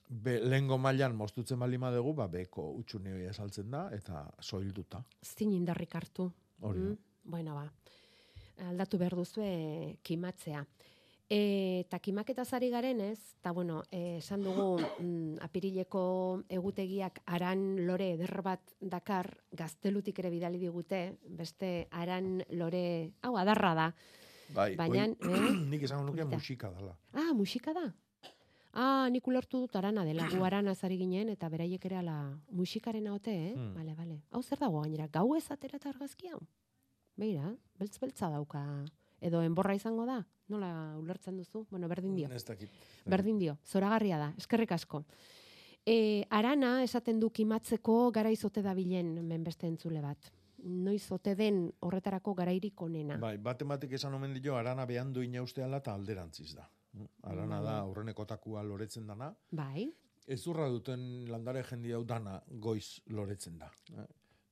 [0.05, 5.01] Be, lehengo mailan mostutzen balima dugu, ba, beko utxuni hoi azaltzen da, eta soilduta.
[5.25, 6.29] Zin indarrik hartu.
[6.61, 6.79] Hori.
[6.79, 6.97] Mm?
[7.35, 7.69] Bueno, ba.
[8.63, 10.65] Aldatu behar duzue kimatzea.
[11.25, 16.03] E, eta kimaketa zari garen ez, eta bueno, esan dugu mm, apirileko
[16.53, 23.73] egutegiak aran lore eder bat dakar, gaztelutik ere bidali digute, beste aran lore, hau adarra
[23.73, 23.87] da.
[24.53, 25.53] Bai, Baina, eh?
[25.65, 26.93] nik esango nuke musika dela.
[27.17, 27.87] Ah, musika da?
[28.75, 32.19] Ah, nik ulertu dut arana dela, gu arana zari ginen, eta beraiek ere ala
[32.51, 33.53] musikaren haute, eh?
[33.55, 33.73] Hmm.
[33.73, 34.19] Bale, bale.
[34.29, 36.43] Hau zer dago gainera, gau ez atera eta argazki hau?
[37.15, 37.49] Beira,
[37.79, 38.61] beltz-beltza dauka.
[39.23, 40.19] Edo enborra izango da?
[40.51, 41.65] Nola ulertzen duzu?
[41.71, 42.29] Bueno, berdin dio.
[42.29, 42.71] Ez dakit.
[43.09, 45.03] Berdin dio, zoragarria da, eskerrik asko.
[45.85, 50.31] E, arana esaten du kimatzeko garaiz ote dabilen hemen beste entzule bat.
[50.65, 53.17] Noiz ote den horretarako garairik onena.
[53.21, 56.65] Bai, baten batek esan omen dio, arana behan du inausteala eta alderantziz da.
[57.29, 59.29] Arana da, aurrenekotakua loretzen dana.
[59.51, 59.89] Bai,
[60.25, 63.69] Ezurra duten landare jendi hau dana goiz loretzen da.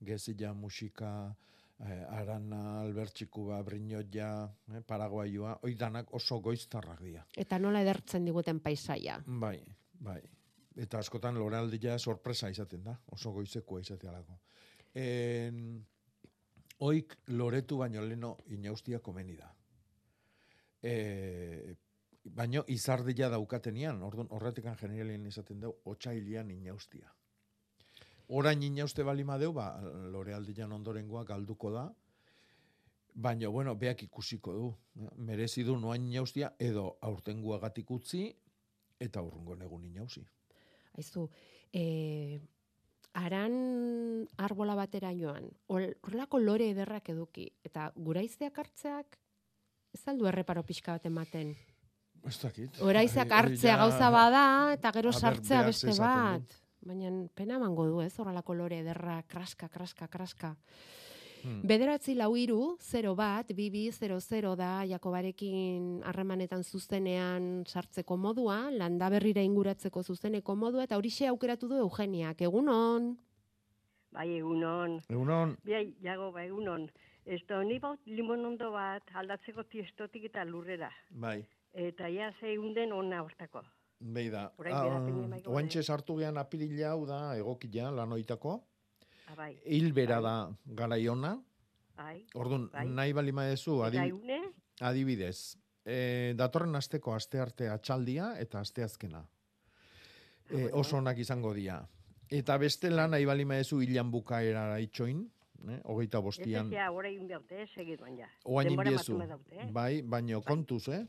[0.04, 1.34] Gezilla, musika,
[1.80, 4.28] eh, arana, albertxikua, brinotja,
[4.72, 7.26] eh, paraguaioa, hoi danak oso goiztarrak dira.
[7.36, 9.22] eta nola edertzen diguten paisaia.
[9.26, 9.58] Bai,
[10.00, 10.20] bai.
[10.76, 14.40] Eta askotan loraldia sorpresa izaten da, oso goizekoa izatealako.
[14.94, 15.84] En,
[16.78, 19.52] oik loretu baino leno inaustia komeni da.
[20.82, 21.74] E,
[22.24, 27.12] baino izardia daukatenian, orduan horretikan generalien izaten dau, otxailian inaustia.
[28.28, 29.80] Orain inauste balima deu, ba,
[30.12, 31.84] lorealdian ondorengoa galduko da,
[33.14, 34.70] baina, bueno, beak ikusiko du.
[35.16, 38.24] Merezi du noain inaustia, edo aurtenguagatik utzi,
[38.98, 40.24] eta urrungo negun inausi.
[40.96, 41.28] Aizu,
[41.72, 42.40] e,
[43.14, 49.18] aran arbola batera joan, hor- horrelako lore ederrak eduki, eta guraizeak hartzeak,
[49.94, 51.54] ez aldu erreparo pixka bat ematen.
[52.24, 52.80] Ez dakit.
[52.80, 56.60] Hori hartzea gauza bada, eta gero sartzea beste bat.
[56.84, 60.54] Baina pena emango du, ez, horrelako lore ederra, kraska, kraska, kraska.
[61.44, 61.60] Hmm.
[61.68, 69.44] Bederatzi lau iru, 0 bat, bibi, 00 da, Jakobarekin harremanetan zuzenean sartzeko modua, landa berrira
[69.44, 72.40] inguratzeko zuzeneko modua, eta horixe aukeratu du Eugeniak.
[72.40, 73.14] Egunon,
[74.14, 75.00] Bai, egunon.
[75.10, 76.86] Egunon, Bai, jago, bai, egunon.
[77.26, 80.90] Esto, ni baut limonondo bat aldatzeko tiestotik eta lurrera.
[81.10, 81.40] bai,
[81.74, 83.64] Eta ja ze unden onna hortako.
[84.00, 84.50] Behi da.
[84.58, 88.60] Dien maiko Oantxe sartu gehan apirila hau da egokia lanoitako.
[89.26, 90.30] Ah, bai, Hilbera Bai.
[90.30, 91.42] da garaiona.
[91.96, 92.26] bai.
[92.34, 92.86] Orduan, Bai.
[92.86, 94.20] nahi balima dezu, adib,
[94.80, 95.56] adibidez.
[95.84, 99.24] E, datorren asteko aste arte atxaldia eta aste azkena.
[100.48, 100.76] E, bueno.
[100.80, 101.86] oso onak izango dira.
[102.30, 105.30] Eta beste lan nahi balima dezu hilan bukaerara itxoin,
[105.70, 105.80] eh?
[105.84, 106.70] hogeita ez bostian.
[106.72, 108.28] ja, orain behaute, eh, segiduan ja.
[108.44, 109.68] Oain daute, eh?
[109.72, 111.06] Bai, baino kontuz, eh?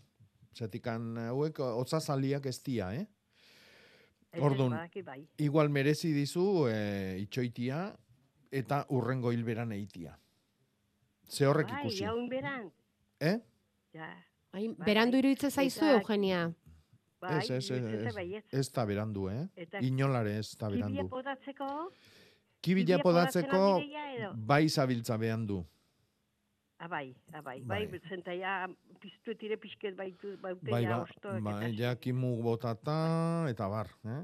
[0.56, 3.06] Zetikan hauek otzazaliak ez dia, eh?
[4.40, 5.22] Orduan, badaki bai.
[5.40, 7.86] Igual merezi dizu e, itxoitia
[8.52, 10.18] eta urrengo hilberan eitia.
[11.30, 12.04] Ze horrek Bai, ikusi.
[12.04, 12.70] jaun beran.
[13.20, 13.38] Eh?
[13.94, 14.10] Ja,
[14.56, 15.20] Ai, Bai, berandu bai.
[15.24, 16.46] iruditzen zaizu, Eugenia.
[17.20, 18.14] bai, Ez, ez, ez, ez.
[18.16, 18.70] bai, ez.
[18.72, 19.48] Da berandu, eh?
[19.56, 21.10] Eta Inolare ez da kibia berandu.
[21.10, 21.92] podatzeko,
[22.62, 24.34] Kibila kibia podatzeko aldireia edo?
[24.36, 25.60] bai zabiltza behandu.
[25.60, 25.75] Ah,
[26.90, 27.88] bai, ah, bai, Bai.
[27.88, 28.68] bai, zenta ja,
[29.00, 33.88] piztu tire pixket baitu, baute Bai, ja ba, ostoak bai, eta- kimu botata eta bar,
[34.06, 34.24] eh?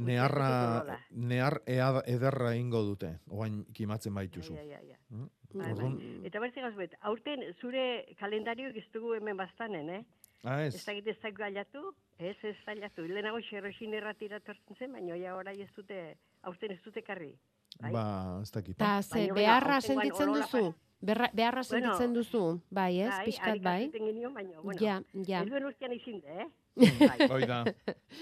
[0.00, 4.54] Neharra, nehar ederra ingo dute, oain kimatzen baituzu.
[4.56, 4.96] Ja, ja, ja.
[5.10, 5.28] Mm?
[5.52, 5.70] Bai, bai.
[5.72, 7.82] Orduan, Eta bertze gauz bet, aurten zure
[8.20, 10.02] kalendarioak ez dugu hemen bastanen, eh?
[10.44, 13.02] ah, Ez ez, dakit ez dakit gailatu, ez ez gailatu.
[13.02, 17.34] Lehenago xerroxin erratira tortzen zen, baina ja orai ez dute, aurten ez dute karri.
[17.80, 17.92] Bai?
[17.92, 18.04] ba,
[18.42, 18.76] ez dakit.
[18.78, 20.72] Eta ze beharra sentitzen duzu?
[21.00, 22.60] Berra, beharra Bueno, sentitzen duzu?
[22.70, 23.90] Bai, ez, bai, harik bai.
[23.92, 25.40] genion, baina, bueno, Ja, ja.
[25.42, 26.46] ez duen urtean izin de, eh?
[26.76, 27.64] bai, Hoi da.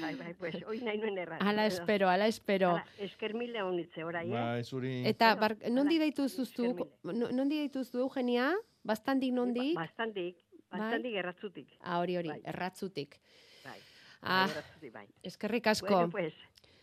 [0.00, 1.42] bai, bai, pues, hoi nahi nuen errat.
[1.42, 2.70] Ala espero, ala espero.
[2.76, 4.30] Ala, esker mila honitze, orai, eh?
[4.32, 5.02] Ba, zuri...
[5.10, 6.70] Eta Bueno, bar, nondi deitu zuztu,
[7.02, 8.52] nondi deitu zuztu, Eugenia?
[8.84, 9.74] Bastandik nondik?
[9.74, 10.36] Ba- Bastandik,
[10.70, 11.74] bastandik erratzutik.
[11.80, 12.40] Ah, hori hori, bai.
[12.44, 13.18] erratzutik.
[13.64, 13.80] Bai,
[14.22, 15.06] Ah, bai, erratzutik, bai.
[15.22, 15.88] eskerrik asko.
[15.94, 16.34] Bueno, pues,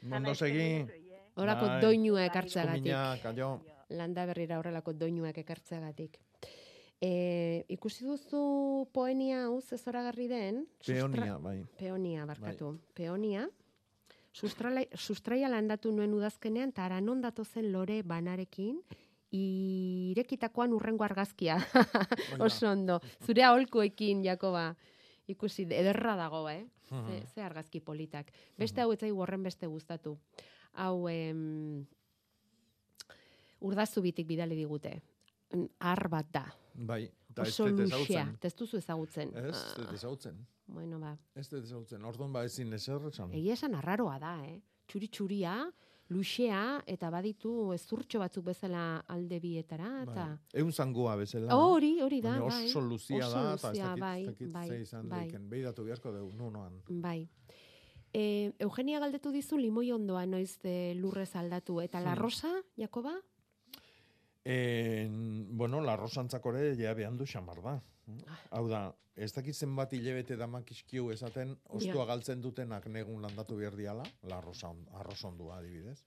[0.02, 0.86] Mondo segi.
[1.36, 1.82] Horako Bai.
[1.82, 2.92] doinua Bai, ekartzeagatik.
[3.90, 6.18] Landa berrira horrelako doinuak ekartzeagatik.
[7.02, 10.66] E, ikusi duzu poenia hau zezoragarri den?
[10.80, 11.58] sustra- Peonia, bai.
[11.78, 12.80] Peonia, barkatu.
[12.94, 13.48] Peonia.
[14.36, 18.82] Sustrala, sustraia landatu nuen udazkenean, eta aranon datozen lore banarekin,
[19.32, 21.58] irekitakoan urrengo argazkia.
[22.40, 23.00] Oso ondo.
[23.26, 24.74] Zure aholkuekin, Jakoba.
[25.28, 26.66] Ikusi, ederra dago, eh?
[26.90, 28.28] Ze, ze argazki politak.
[28.60, 30.18] Beste hau etzai horren beste gustatu.
[30.74, 31.86] Hau, em,
[33.62, 35.02] urdazubitik bidali digute.
[35.80, 36.46] Ar bat da.
[36.74, 38.38] Bai, eta ez dut ezagutzen.
[38.44, 39.30] Ez duzu ezagutzen.
[39.36, 40.46] Ez, ez Ah, ezagutzen.
[40.68, 41.18] bueno, ba.
[41.36, 42.04] Ez dut ezagutzen.
[42.06, 43.32] Orduan ba ezin ezer esan.
[43.34, 44.60] Egia esan arraroa da, eh?
[44.88, 45.72] Txuri-txuria,
[46.10, 50.26] luxea, eta baditu ezurtxo batzuk bezala alde bietara, eta...
[50.26, 50.62] Bai.
[50.62, 51.56] Eun zangua bezala.
[51.56, 52.66] Hori, hori da, Baina bai.
[52.68, 55.20] oso luzia Oso da, eta ez bai, ez dakit bai, ze izan bai.
[55.24, 55.50] daiken.
[55.50, 56.82] Beidatu beharko dugu, nu noan.
[56.90, 57.28] Bai.
[58.14, 61.82] E, Eugenia galdetu dizu limoi ondoa noiz e, lurrez aldatu.
[61.82, 62.22] Eta la Hmm.
[62.22, 63.16] rosa, Jakoba?
[64.46, 67.80] En, bueno, la rosantzakore ja behan du xamar da.
[68.54, 68.82] Hau da,
[69.18, 74.70] ez dakit zenbat hilebete damakizkiu esaten, ostua galtzen dutenak negun landatu behar diala, la arroza
[74.70, 76.04] on- arroz ondua adibidez.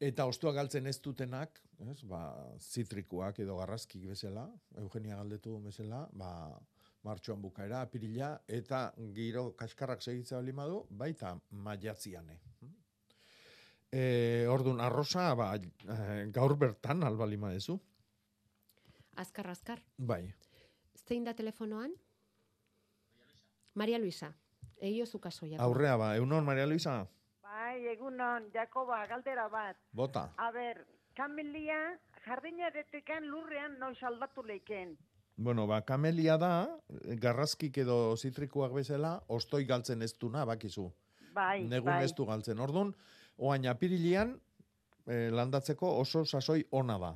[0.00, 1.60] Eta ostua galtzen ez dutenak,
[1.90, 2.24] ez, ba,
[2.58, 6.58] zitrikuak edo garrazkik bezala, Eugenia galdetu bezala, ba,
[7.04, 12.40] martxoan bukaera, apirila, eta giro kaskarrak segitza bali madu, baita maiatziane.
[13.90, 17.78] E, ordun arroza, ba, eh, gaur bertan albali maezu.
[19.16, 19.80] Azkar, azkar.
[19.96, 20.34] Bai.
[21.08, 21.94] Zein da telefonoan?
[23.74, 24.34] Maria Luisa.
[24.80, 25.64] Eio zukaso, Jakoba.
[25.64, 27.08] Aurrea ba, eunon Maria Luisa,
[27.42, 29.76] Bai, egunon, Jakoba, galdera bat.
[29.92, 30.32] bota.
[30.36, 30.84] A ber,
[31.16, 34.96] kamelia jardinaretekan lurrean noiz aldatu leiken.
[35.36, 36.68] Bueno, ba, kamelia da,
[37.18, 40.92] garrazkik edo zitrikuak bezala, ostoi galtzen ez duna, bakizu.
[41.34, 42.04] Bai, Negun bai.
[42.04, 42.58] ez du galtzen.
[42.58, 42.94] Ordun,
[43.38, 44.40] oain apirilian,
[45.06, 47.14] eh, landatzeko oso sasoi ona da.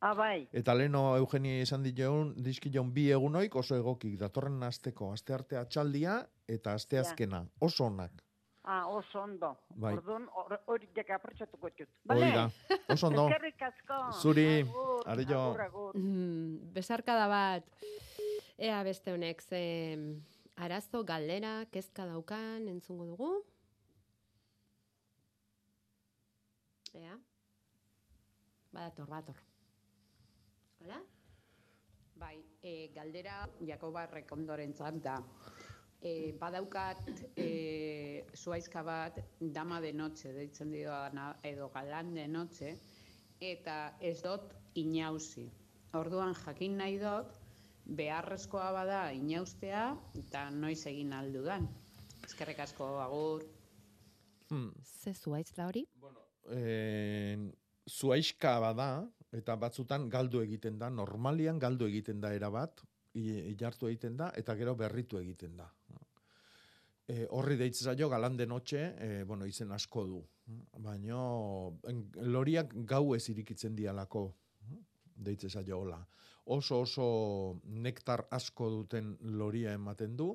[0.00, 0.48] Ah, bai.
[0.52, 6.26] Eta leno Eugeni esan dion, dizkion bi egunoik oso egokik, datorren asteko, aste arte atxaldia
[6.48, 7.00] eta aste Ja.
[7.02, 8.12] azkena, oso onak.
[8.66, 9.56] Ah, oso ondo.
[9.76, 9.92] Bai.
[9.94, 11.88] Orduan, hor- hori jak aprotxatuko ditut.
[12.08, 12.50] Hori da,
[12.88, 13.28] oso ondo.
[13.28, 14.20] Eskerrik asko.
[14.22, 14.64] Zuri,
[15.06, 15.96] agur, agur.
[15.96, 17.64] Mm, besarkada bat.
[18.58, 19.98] Ea beste honek ze
[20.56, 23.44] arazo, galdera, kezka daukan, entzungo dugu.
[26.94, 27.18] Ea.
[28.70, 29.40] Badator, badator.
[30.80, 31.00] Hola?
[32.14, 35.16] Bai, e, galdera Jakoba Rekondorentzat da.
[35.98, 37.00] E, badaukat
[37.34, 37.48] e,
[38.36, 42.74] zuaizka bat dama de noche, deitzen dioana, edo galan de noche,
[43.40, 45.48] eta ez dot inauzi.
[45.98, 47.32] Orduan jakin nahi dot,
[47.86, 49.88] beharrezkoa bada inaustea,
[50.22, 51.66] eta noiz egin aldudan.
[52.22, 53.42] Eskerrik asko, agur.
[54.52, 54.70] Hmm.
[54.84, 55.88] Ze zuaitz da hori?
[56.50, 57.38] Eh,
[57.88, 58.88] zuaiska bada,
[59.34, 62.82] eta batzutan galdu egiten da, normalian galdu egiten da erabat,
[63.14, 65.68] ilartu egiten da, eta gero berritu egiten da.
[67.06, 70.22] E, horri deitzen zaio galan de noche, e, bueno, izen asko du.
[70.80, 74.32] Baino, en- loriak gau ez irikitzen dialako,
[75.16, 76.00] deitzen zaio hola.
[76.46, 80.32] Oso oso nektar asko duten loria ematen du,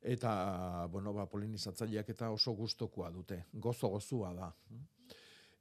[0.00, 3.44] eta, bueno, ba, polinizatzaileak eta oso gustokoa dute.
[3.52, 4.52] Gozo gozua da.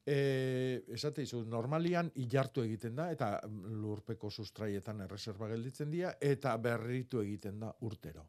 [0.05, 7.21] E, esate izu, normalian ilartu egiten da, eta lurpeko sustraietan erreserba gelditzen dira, eta berritu
[7.23, 8.25] egiten da urtero.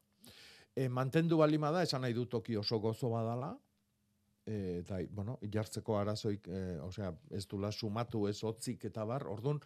[0.74, 3.50] E, mantendu balima da, esan nahi du toki oso gozo badala,
[4.46, 9.58] e, eta, bueno, ilartzeko arazoik, e, osea, ez dula sumatu ez otzik eta bar, orduan,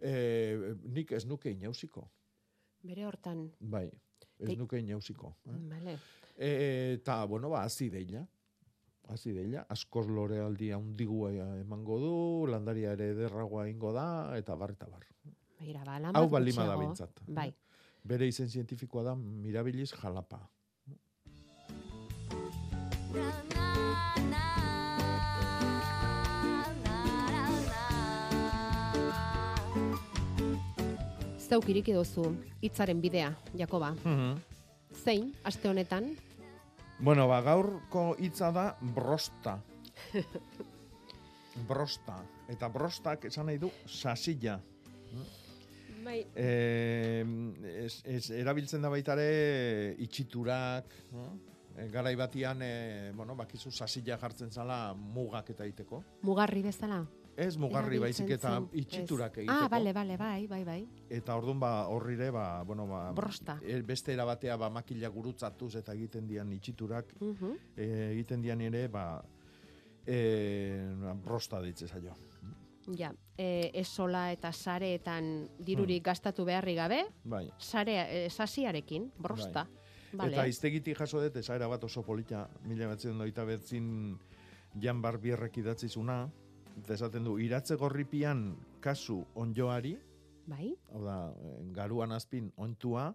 [0.00, 2.06] e, nik ez nuke inausiko.
[2.88, 3.44] Bere hortan.
[3.60, 3.86] Bai,
[4.38, 5.36] ez Te- nuke inausiko.
[5.44, 5.60] Eh?
[5.68, 5.98] Vale.
[6.36, 6.50] E,
[6.96, 8.24] eta, bueno, ba, hazi deila.
[9.10, 9.64] Hazi deila.
[9.74, 12.12] Askoz lore aldia undigua emango du,
[12.50, 14.06] landaria ere ederragoa ingo da,
[14.38, 15.06] eta bar, eta bar.
[15.60, 17.20] Begira, ba, Hau balima da bintzat.
[17.26, 17.50] Bai.
[18.06, 20.40] Bere izen zientifikoa da Mirabilis jalapa.
[31.50, 32.30] Zeuk iriki duzu
[32.62, 33.90] hitzaren bidea, Jakoba.
[34.04, 34.38] Mhm.
[35.02, 36.12] Zein, aste honetan?
[37.00, 39.54] Bueno, ba, gaurko hitza da brosta.
[41.68, 42.18] brosta.
[42.52, 44.58] Eta brostak esan nahi du sasilla.
[46.04, 46.18] Bai.
[46.34, 47.24] Eh,
[47.84, 49.30] ez, ez, erabiltzen da baitare
[50.04, 51.26] itxiturak, no?
[51.76, 56.02] E, garai batian, e, bueno, bakizu sasilla jartzen zala mugak eta egiteko.
[56.28, 57.00] Mugarri bezala?
[57.40, 59.64] Ez mugarri baizik eta itxiturak egiteko.
[59.64, 60.80] Ah, bale, bale, bai, bai, bai.
[61.08, 63.58] Eta orduan ba horrire ba bueno ba Brosta.
[63.62, 67.54] e, beste era batea ba makila gurutzatuz eta egiten dian itxiturak Mhm.
[67.76, 69.22] e, egiten dian ere ba
[70.06, 70.92] e,
[71.24, 72.14] brosta ditze zaio.
[72.96, 77.50] Ja, e, esola eta sareetan dirurik gastatu beharri gabe, Bai.
[77.58, 79.66] sare, e, sasiarekin, brosta.
[80.12, 80.32] Vale.
[80.32, 84.18] Eta iztegitik jaso dut esaera bat oso polita, mila batzen doita betzin
[84.80, 86.28] Jan Barbierrek idatzizuna,
[86.84, 89.96] eta esaten du, iratze gorripian kasu onjoari,
[90.46, 90.74] Bai.
[90.92, 93.14] hau da, eh, garuan azpin ontua,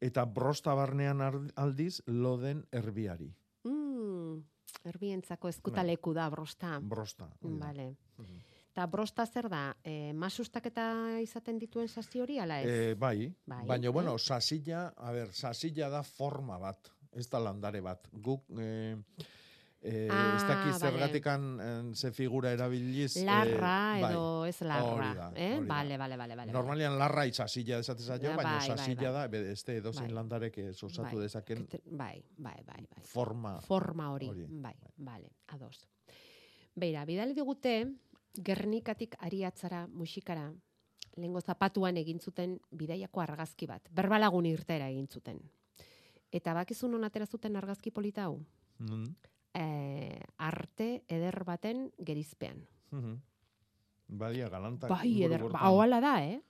[0.00, 3.30] eta brosta barnean ar- aldiz loden erbiari.
[3.64, 4.42] Mm,
[4.84, 6.78] erbientzako eskutaleku da, brosta.
[6.80, 7.30] Brosta.
[7.42, 7.66] hori da.
[7.66, 7.96] Vale.
[8.76, 12.66] Eta brosta zer da, e, masustak eta izaten dituen sasi hori, ala ez?
[12.68, 13.90] Eh, bai, Bai, baina, eh?
[13.90, 18.06] bueno, sasilla, a ber, sasilla da forma bat, ez da landare bat.
[18.12, 18.96] Guk, eh,
[19.82, 20.90] eh, Ah, ez dakiz vale.
[20.90, 23.16] zergatikan eh, ze figura erabiliz.
[23.24, 25.52] Larra eh, bai, edo ez larra, hori da, eh?
[25.56, 25.74] hori da.
[25.74, 26.52] Bale, bale, bale, bale.
[26.52, 29.28] Normalian larra izasilla esate zaio, Ah, baina bai, bai, sasilla bai.
[29.30, 30.14] da, ez edozein Bai.
[30.14, 33.04] landarek ez osatu Bai, dezaken Bai, bai, bai, bai.
[33.04, 33.60] forma.
[33.60, 35.86] Forma hori, hori, bai, bale, ados.
[36.74, 37.92] Beira, bidali digute,
[38.36, 40.52] Gernikatik ariatzara musikara,
[41.16, 43.88] lehengo zapatuan egin zuten bidaiako argazki bat.
[43.90, 45.38] Berbalagun irtera egin zuten.
[46.30, 48.44] Eta bakizu non atera zuten argazki polita hau?
[48.78, 49.14] Mhm.
[49.56, 52.66] E, arte eder baten gerizpean.
[52.90, 53.16] Mhm.
[54.08, 54.90] Badia galantak.
[54.90, 56.40] Bai, eder, ba, da, eh?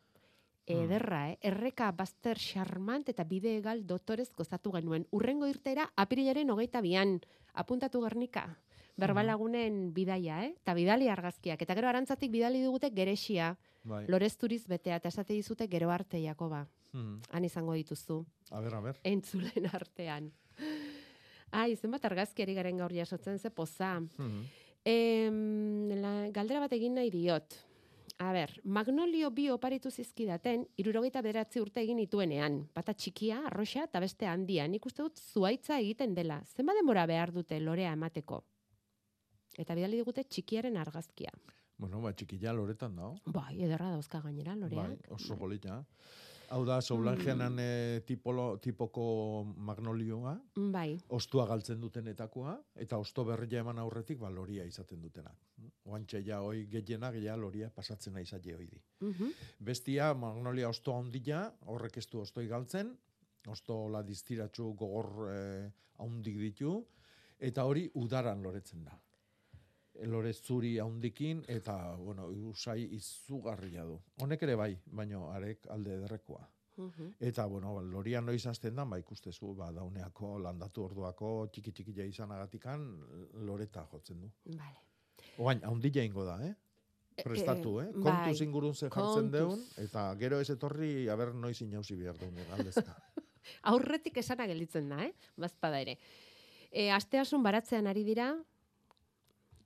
[0.67, 0.83] Hmm.
[0.83, 1.39] Ederra, eh?
[1.47, 5.07] Erreka bazter charmant eta bide egal dotorez gozatu genuen.
[5.15, 7.21] Urrengo irtera, apirilaren hogeita bian,
[7.55, 8.59] apuntatu gernika.
[8.97, 10.55] Berbalagunen bidaia, eh?
[10.57, 11.63] Eta bidali argazkiak.
[11.63, 13.55] Eta gero arantzatik bidali dugute geresia.
[13.85, 14.07] Bai.
[14.09, 16.67] Lorezturiz betea, eta esate dizute gero arte, Jakoba.
[16.93, 17.21] Mhm.
[17.31, 18.25] Han izango dituzu.
[18.51, 19.01] A ber, a ber.
[19.05, 20.33] Entzulen artean.
[21.51, 24.01] Ai, zenbat argazkiari garen gaur jasotzen ze poza.
[24.01, 24.45] Mhm.
[24.87, 27.57] Em, la, galdera bat egin nahi diot.
[28.19, 32.63] A ber, Magnolio bi oparitu zizkidaten, irurogeita bederatzi urte egin ituenean.
[32.75, 34.67] Bata txikia, arroxa eta beste handia.
[34.69, 36.41] Nik uste dut zuaitza egiten dela.
[36.57, 38.43] Zenba denbora behar dute lorea emateko?
[39.59, 41.33] Eta bidali digute txikiaren argazkia.
[41.77, 43.11] Bueno, ba, txikilla loretan da.
[43.27, 45.03] Bai, ederra dauzka gainera loreak.
[45.11, 45.83] Bai, oso polita.
[46.55, 48.03] Hau da, Soulangeanan mm.
[48.07, 49.07] tipolo, tipoko
[49.67, 50.35] magnolioa,
[50.73, 55.41] Bai, ostua galtzen dutenetakoa, eta osto berria eman aurretik, ba, loria izaten dutenak.
[55.91, 58.83] Oantxe ja, hoi gehienak, ja, loria pasatzen nahi zaie hoi di.
[59.01, 62.95] mhm, Bestia, magnolia osto handia, horrek ez du ostoi galtzen,
[63.49, 65.71] osto la diztiratxu gogor eh,
[66.23, 66.85] ditu,
[67.39, 68.99] eta hori udaran loretzen da.
[70.05, 73.97] Lore zuri handikin, eta, bueno, usai izugarria du.
[74.23, 76.49] Honek ere bai, baino arek alde ederrekoa.
[76.77, 77.15] mhm.
[77.21, 81.95] Eta, bueno, ba, loria noiz hasten da, ba, ikustezu, ba, dauneako, landatu orduako, txiki txiki
[82.03, 82.85] izanagatikan,
[83.47, 84.31] loreta jotzen du.
[84.45, 84.83] Vale.
[85.39, 86.55] Oain, handia ingo da, eh?
[87.25, 87.87] Prestatu, eh?
[87.95, 92.37] bai, Kontuz ingurun ze jartzen deun, eta gero ez etorri, aber noiz inauzi behar deun,
[92.51, 92.93] galdezka.
[93.73, 95.13] Aurretik esana gelditzen da, eh?
[95.41, 95.97] Bazpada ere.
[96.71, 98.35] E, asteasun baratzean ari dira,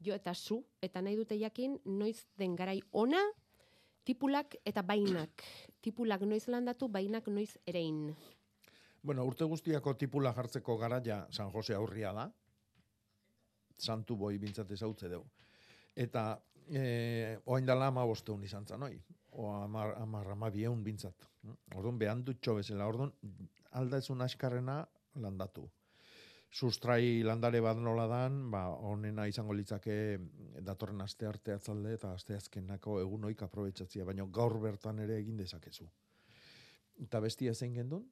[0.01, 3.21] jo eta zu, eta nahi dute jakin, noiz den garai ona,
[4.05, 5.45] tipulak eta bainak.
[5.85, 8.15] Tipulak noiz landatu, bainak noiz erein.
[9.03, 12.31] bueno, urte guztiako tipula jartzeko garaia San Jose aurria da.
[13.79, 15.25] Santu boi bintzat ezautze deu.
[15.97, 16.39] Eta
[16.69, 19.01] e, oain dala ama bosteun izan zan, oi?
[19.33, 21.27] O amar, amar ama bieun bintzat.
[21.75, 22.87] Orduan, behan dutxo bezala.
[22.87, 23.13] Orduan,
[23.73, 24.83] alda ezun askarrena
[25.17, 25.65] landatu.
[26.51, 29.95] Sustrai landare bat nola dan, ba, onena izango litzake
[30.67, 35.87] datorren aste arte atzalde eta aste azkenako egunoik aprobetsatzia, baina gaur bertan ere egin dezakezu.
[37.05, 38.03] Eta bestia zein gendun?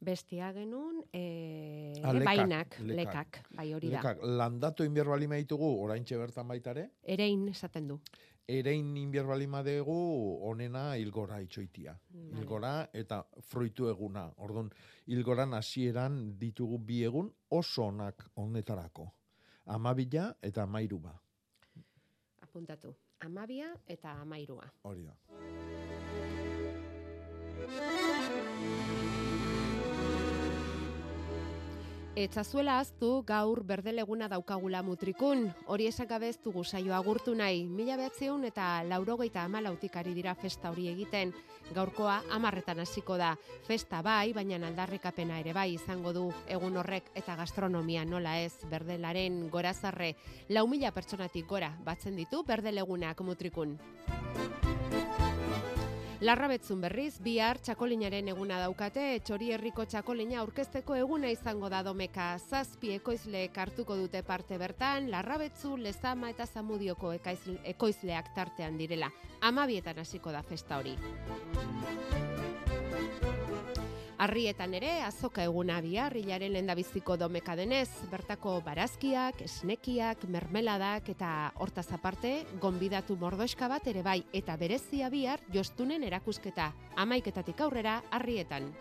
[0.00, 2.96] Bestia genuen, e, Ah, lekak, bainak, lekak.
[2.96, 3.98] lekak, bai hori da.
[3.98, 8.00] Lekak, landatu inbier bali ditugu oraintxe bertan baitare, Erein esaten du.
[8.48, 9.94] Erein inbier madegu
[10.48, 11.98] onena ilgora itxoitia.
[12.10, 12.40] Vale.
[12.40, 14.32] Ilgora eta fruitu eguna.
[14.38, 14.70] Orduan,
[15.06, 19.10] ilgoran hasieran ditugu bi egun oso onak honetarako.
[19.66, 21.12] Amabila eta amairuba.
[22.40, 22.94] Apuntatu.
[23.20, 24.70] Amabia eta amairua.
[24.84, 25.16] Hori da.
[32.18, 35.44] Etzazuela aztu gaur berdeleguna daukagula mutrikun.
[35.70, 37.60] Hori esan gabe ez dugu saio agurtu nahi.
[37.70, 41.30] Mila behatzeun eta laurogeita amalautik ari dira festa hori egiten.
[41.76, 43.36] Gaurkoa amarretan hasiko da.
[43.68, 49.44] Festa bai, baina aldarrikapena ere bai izango du egun horrek eta gastronomia nola ez berdelaren
[49.48, 50.16] gorazarre.
[50.48, 53.78] Lau mila pertsonatik gora batzen ditu berdelegunak mutrikun.
[56.18, 62.26] Larrabetzun berriz, bihar txakolinaren eguna daukate, txori herriko txakolina aurkezteko eguna izango da domeka.
[62.42, 69.12] Zazpi ekoizleek hartuko dute parte bertan, larrabetzu, lezama eta zamudioko ekoizleak tartean direla.
[69.46, 70.96] Amabietan hasiko da festa hori.
[74.18, 81.30] Arrietan ere, azoka eguna bihar, hilaren lendabiziko domeka denez, bertako barazkiak, esnekiak, mermeladak eta
[81.62, 88.72] hortaz aparte, gonbidatu mordoska bat ere bai, eta berezia bihar, jostunen erakusketa, amaiketatik aurrera, arrietan.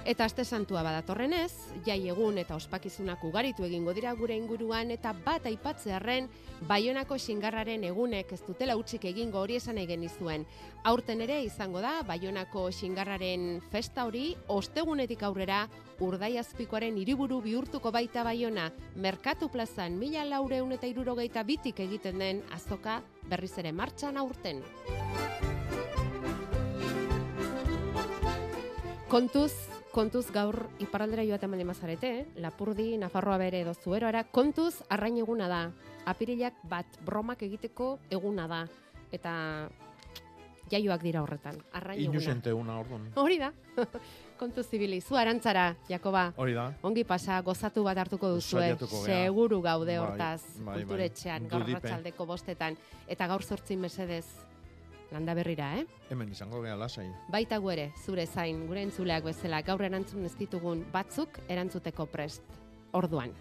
[0.00, 1.52] Eta aste santua badatorrenez,
[1.84, 6.28] jai egun eta ospakizunak ugaritu egingo dira gure inguruan eta bat aipatzearren
[6.68, 10.46] Baionako xingarraren egunek ez dutela utzik egingo hori esan nahi genizuen.
[10.88, 15.66] Aurten ere izango da Baionako xingarraren festa hori ostegunetik aurrera
[16.00, 18.70] urdaiazpikoaren hiriburu bihurtuko baita Baiona.
[18.96, 24.64] Merkatu plazan mila laureun eta irurogeita bitik egiten den azoka berriz ere martxan aurten.
[29.10, 29.52] Kontuz,
[29.92, 32.10] kontuz gaur iparraldera joaten baldin mazarete,
[32.42, 35.60] Lapurdi, Nafarroa bere edo Zuberoara, kontuz arrain eguna da.
[36.10, 38.64] Apirilak bat bromak egiteko eguna da.
[39.12, 39.32] Eta
[40.70, 41.58] jaioak dira horretan.
[41.74, 42.14] Arrain eguna.
[42.14, 43.10] Inusente una orduan.
[43.18, 43.52] Hori da.
[44.40, 46.30] Kontu zibili, zu arantzara, Jakoba.
[46.40, 46.70] Hori da.
[46.86, 48.76] Ongi pasa, gozatu bat hartuko gea.
[48.88, 50.76] Seguru gaude Bai, hortaz, bai, bai.
[50.84, 52.78] kulturetxean, gaur ratzaldeko bostetan.
[53.06, 54.24] Eta gaur sortzin mesedez,
[55.12, 55.86] landa berrira, eh?
[56.10, 57.08] Hemen izango gea lasai.
[57.28, 62.42] Baita gu ere, zure zain, gure entzuleak bezala, gaur erantzun ez ditugun batzuk erantzuteko prest.
[62.92, 63.34] Orduan,